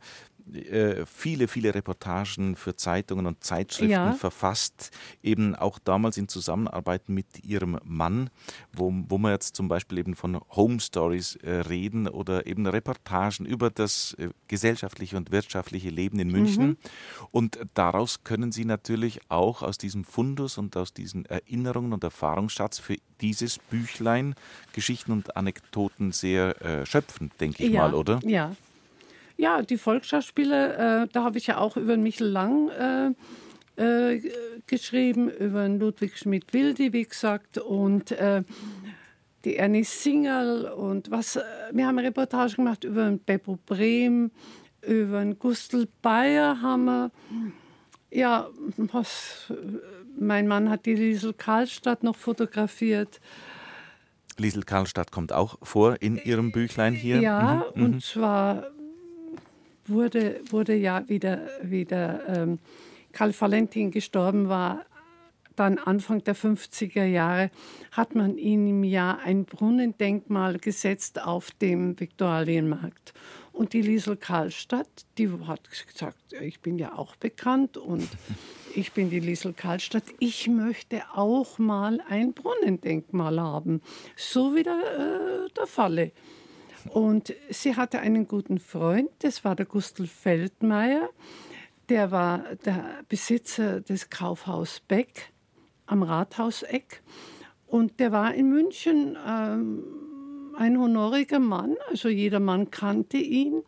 [0.55, 4.13] äh, viele, viele Reportagen für Zeitungen und Zeitschriften ja.
[4.13, 4.91] verfasst,
[5.23, 8.29] eben auch damals in Zusammenarbeit mit ihrem Mann,
[8.73, 13.45] wo, wo wir jetzt zum Beispiel eben von Home Stories äh, reden oder eben Reportagen
[13.45, 16.67] über das äh, gesellschaftliche und wirtschaftliche Leben in München.
[16.67, 16.77] Mhm.
[17.31, 22.79] Und daraus können Sie natürlich auch aus diesem Fundus und aus diesen Erinnerungen und Erfahrungsschatz
[22.79, 24.35] für dieses Büchlein
[24.73, 27.81] Geschichten und Anekdoten sehr äh, schöpfen, denke ich ja.
[27.81, 28.19] mal, oder?
[28.23, 28.55] Ja,
[29.39, 33.11] ja, die Volksschauspiele, äh, da habe ich ja auch über Michel Lang äh,
[33.81, 34.21] äh,
[34.67, 38.43] geschrieben, über Ludwig Schmidt-Wildi, wie gesagt, und äh,
[39.45, 44.31] die Ernie Singerl und was, äh, wir haben eine Reportage gemacht über Beppo Brehm,
[44.81, 47.11] über Gustl Bayer haben wir,
[48.11, 49.53] ja, was,
[50.19, 53.21] mein Mann hat die Liesel Karlstadt noch fotografiert.
[54.37, 57.21] Liesel Karlstadt kommt auch vor in Ihrem Büchlein hier.
[57.21, 57.83] Ja, mhm.
[57.83, 58.01] und mhm.
[58.01, 58.67] zwar
[59.89, 62.59] wurde, wurde ja wieder, wieder ähm,
[63.11, 64.85] Karl Valentin gestorben war,
[65.59, 67.51] dann Anfang der 50er Jahre,
[67.91, 73.13] hat man ihm ja ein Brunnendenkmal gesetzt auf dem Viktualienmarkt.
[73.51, 74.87] Und die Liesel Karlstadt,
[75.17, 78.07] die hat gesagt, ich bin ja auch bekannt und
[78.75, 83.81] ich bin die Liesel Karlstadt, ich möchte auch mal ein Brunnendenkmal haben.
[84.15, 86.13] So wie der, äh, der Falle.
[86.87, 91.09] Und sie hatte einen guten Freund, das war der Gustl Feldmeier.
[91.89, 95.31] Der war der Besitzer des Kaufhaus Beck
[95.87, 97.01] am Rathauseck.
[97.67, 99.83] Und der war in München ähm,
[100.55, 103.63] ein honoriger Mann, also jeder Mann kannte ihn.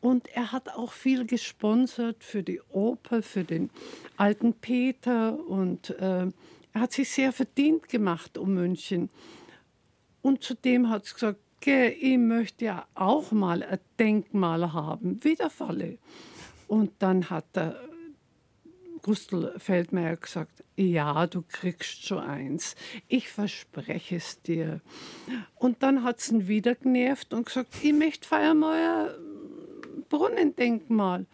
[0.00, 3.70] Und er hat auch viel gesponsert für die Oper, für den
[4.16, 5.38] alten Peter.
[5.48, 6.26] Und äh,
[6.72, 9.10] er hat sich sehr verdient gemacht um München.
[10.22, 15.34] Und zudem hat es gesagt, "Geh, ich möchte ja auch mal ein Denkmal haben, wie
[15.34, 15.98] der Falle.
[16.68, 17.76] Und dann hat der
[19.02, 22.76] Gustl Feldmeier gesagt, ja, du kriegst schon eins.
[23.08, 24.80] Ich verspreche es dir.
[25.56, 28.62] Und dann hat es ihn wieder genervt und gesagt, ich möchte ein
[30.08, 31.26] Brunnendenkmal.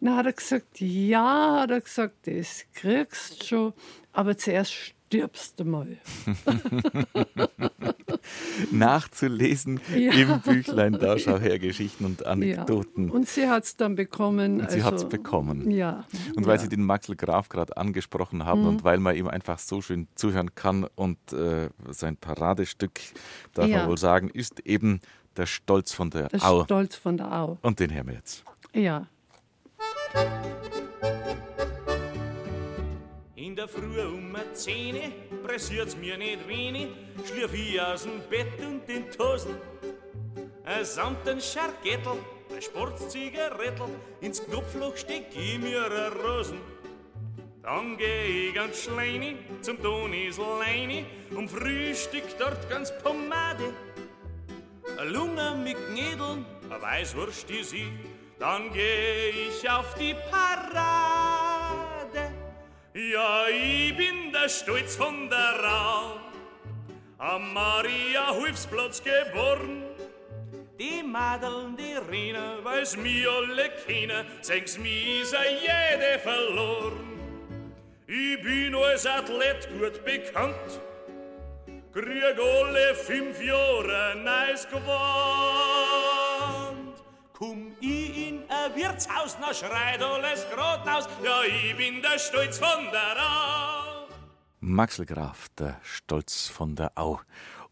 [0.00, 3.72] Dann hat er gesagt, ja, hat er gesagt, das kriegst du schon,
[4.12, 5.96] aber zuerst stirbst du mal.
[8.70, 10.12] Nachzulesen Ja.
[10.12, 13.08] im Büchlein Da schau her Geschichten und Anekdoten.
[13.08, 13.14] Ja.
[13.14, 14.60] Und sie hat es dann bekommen.
[14.60, 15.70] Und sie also, hat es bekommen.
[15.70, 16.04] Ja.
[16.36, 16.60] Und weil.
[16.60, 18.66] Sie den Maxel Graf gerade angesprochen haben Mhm.
[18.68, 23.00] und weil man ihm einfach so schön zuhören kann und äh, sein Paradestück,
[23.54, 25.00] darf man wohl sagen, ist eben
[25.36, 26.64] der Stolz von der Der Au.
[26.64, 27.58] Stolz von der Au.
[27.62, 28.44] Und den hören wir jetzt.
[28.74, 29.06] Ja.
[33.60, 35.12] Der Früh um eine Zehne
[35.44, 36.88] pressiert's mir nicht wenig,
[37.26, 39.54] schlürf ich aus dem Bett und den Tosen.
[40.64, 42.14] Ein samten Scharkettel,
[42.54, 43.88] ein Sportzigarettel,
[44.22, 46.58] ins Knopfloch steck ich mir eine Rosen.
[47.62, 51.04] Dann geh ich ganz schleini zum Tonis Leini
[51.36, 53.74] und frühstück dort ganz Pomade.
[54.96, 57.90] Eine Lunge mit Knädeln, eine Weißwurst ist ich,
[58.38, 61.29] dann geh ich auf die Parade.
[63.08, 66.20] Ja, ich bin der Stolz von der Rau,
[67.16, 69.84] am Maria Hulfsplatz geboren.
[70.78, 77.18] Die Madeln, die rennen, weil's mi alle kennen, seng's mi ist a jede verloren.
[78.06, 80.80] Ich bin als Athlet gut bekannt,
[81.94, 84.90] krieg alle fünf Jahre neues Gewand.
[87.32, 88.29] Komm ich in
[88.74, 94.08] Wirtshaus, na schreit alles grad aus, ja, ich bin der Stolz von der Au.
[94.58, 97.20] Maxel Graf, der Stolz von der Au.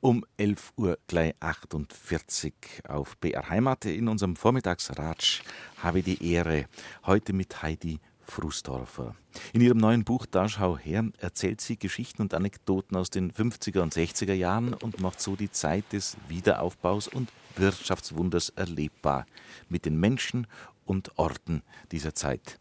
[0.00, 2.54] Um 11 Uhr gleich 48
[2.88, 5.42] auf BR Heimat in unserem Vormittagsratsch
[5.82, 6.66] habe ich die Ehre,
[7.04, 7.98] heute mit Heidi
[8.28, 9.14] Frusdorfer.
[9.52, 13.80] In ihrem neuen Buch Da schau her erzählt sie Geschichten und Anekdoten aus den 50er
[13.80, 19.26] und 60er Jahren und macht so die Zeit des Wiederaufbaus und Wirtschaftswunders erlebbar
[19.68, 20.46] mit den Menschen
[20.84, 22.58] und Orten dieser Zeit.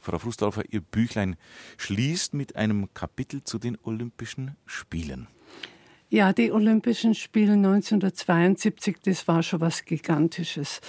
[0.00, 1.36] Frau Frusdorfer, Ihr Büchlein
[1.76, 5.28] schließt mit einem Kapitel zu den Olympischen Spielen.
[6.10, 10.80] Ja, die Olympischen Spiele 1972, das war schon was Gigantisches.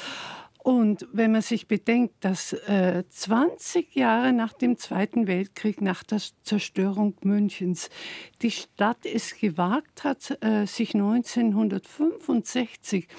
[0.63, 6.21] Und wenn man sich bedenkt, dass äh, 20 Jahre nach dem Zweiten Weltkrieg, nach der
[6.43, 7.89] Zerstörung Münchens,
[8.41, 13.09] die Stadt es gewagt hat, äh, sich 1965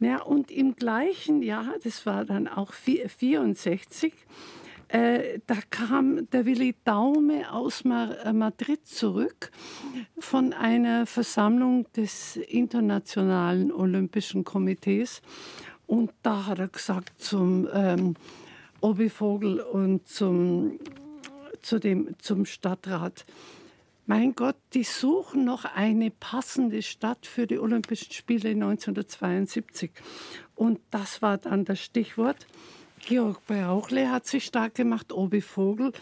[0.00, 4.12] Ja, und im gleichen Jahr, das war dann auch 64,
[4.94, 9.50] äh, da kam der Willi Daume aus Mar äh, Madrid zurück
[10.20, 15.20] von einer Versammlung des Internationalen Olympischen Komitees.
[15.88, 18.14] Und da hat er gesagt zum ähm,
[18.80, 20.78] Obi Vogel und zum,
[21.60, 23.26] zu dem, zum Stadtrat,
[24.06, 29.90] mein Gott, die suchen noch eine passende Stadt für die Olympischen Spiele 1972.
[30.54, 32.46] Und das war dann das Stichwort.
[33.06, 35.92] Georg Brauchle hat sich stark gemacht, Obi Vogel.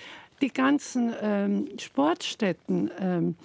[0.41, 3.36] die ganzen ähm, Sportstätten ähm,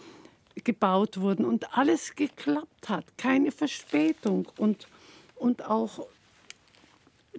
[0.64, 4.86] gebaut wurden und alles geklappt hat, keine Verspätung und,
[5.34, 6.06] und auch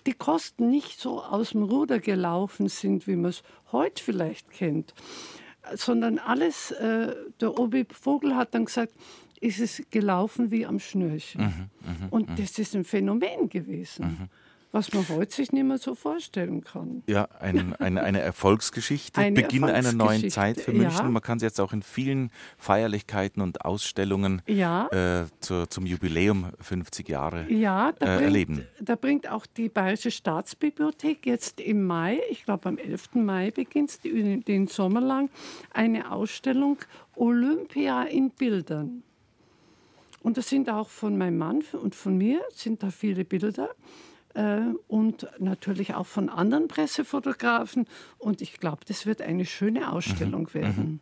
[0.07, 4.95] die Kosten nicht so aus dem Ruder gelaufen sind, wie man es heute vielleicht kennt
[5.76, 8.94] sondern alles, äh, der Obi Vogel hat dann gesagt,
[9.41, 11.41] ist es gelaufen wie am Schnürchen.
[11.41, 11.70] Mhm,
[12.02, 12.36] mh, und mh.
[12.36, 14.06] das ist ein Phänomen gewesen.
[14.06, 14.30] Mhm
[14.72, 17.04] was man heute sich nicht mehr so vorstellen kann.
[17.08, 21.06] Ja, ein, eine, eine Erfolgsgeschichte, eine Beginn einer neuen Zeit für München.
[21.06, 21.10] Ja.
[21.10, 24.88] Man kann sie jetzt auch in vielen Feierlichkeiten und Ausstellungen ja.
[24.88, 28.68] äh, zu, zum Jubiläum 50 Jahre ja, da äh, bringt, erleben.
[28.80, 33.16] Da bringt auch die Bayerische Staatsbibliothek jetzt im Mai, ich glaube am 11.
[33.16, 35.30] Mai beginnt es den Sommer lang,
[35.74, 36.78] eine Ausstellung
[37.16, 39.04] Olympia in Bildern.
[40.22, 43.70] Und das sind auch von meinem Mann und von mir sind da viele Bilder.
[44.40, 47.88] Äh, und natürlich auch von anderen Pressefotografen.
[48.18, 50.53] Und ich glaube, das wird eine schöne Ausstellung mhm.
[50.53, 50.76] werden.
[50.78, 50.99] Mhm.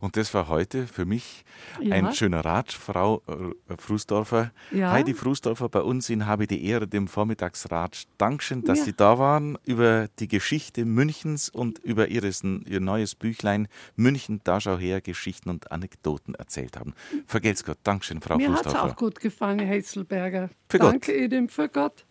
[0.00, 1.44] Und das war heute für mich
[1.80, 1.94] ja.
[1.94, 4.50] ein schöner Rat, Frau äh, Frusdorfer.
[4.72, 4.90] Ja.
[4.90, 8.08] Heidi Frusdorfer bei uns in Habe die Ehre, dem Vormittagsrat.
[8.18, 8.84] Dankeschön, dass ja.
[8.86, 14.60] Sie da waren, über die Geschichte Münchens und über ihres, Ihr neues Büchlein München, da
[14.60, 16.94] schau her, Geschichten und Anekdoten erzählt haben.
[17.26, 17.78] Vergelt's Gott.
[17.84, 18.70] Dankeschön, Frau Mir Frusdorfer.
[18.70, 19.60] Mir hat es auch gut gefallen.
[20.68, 21.16] Für Danke.
[21.16, 22.04] Ihnen, für Gott.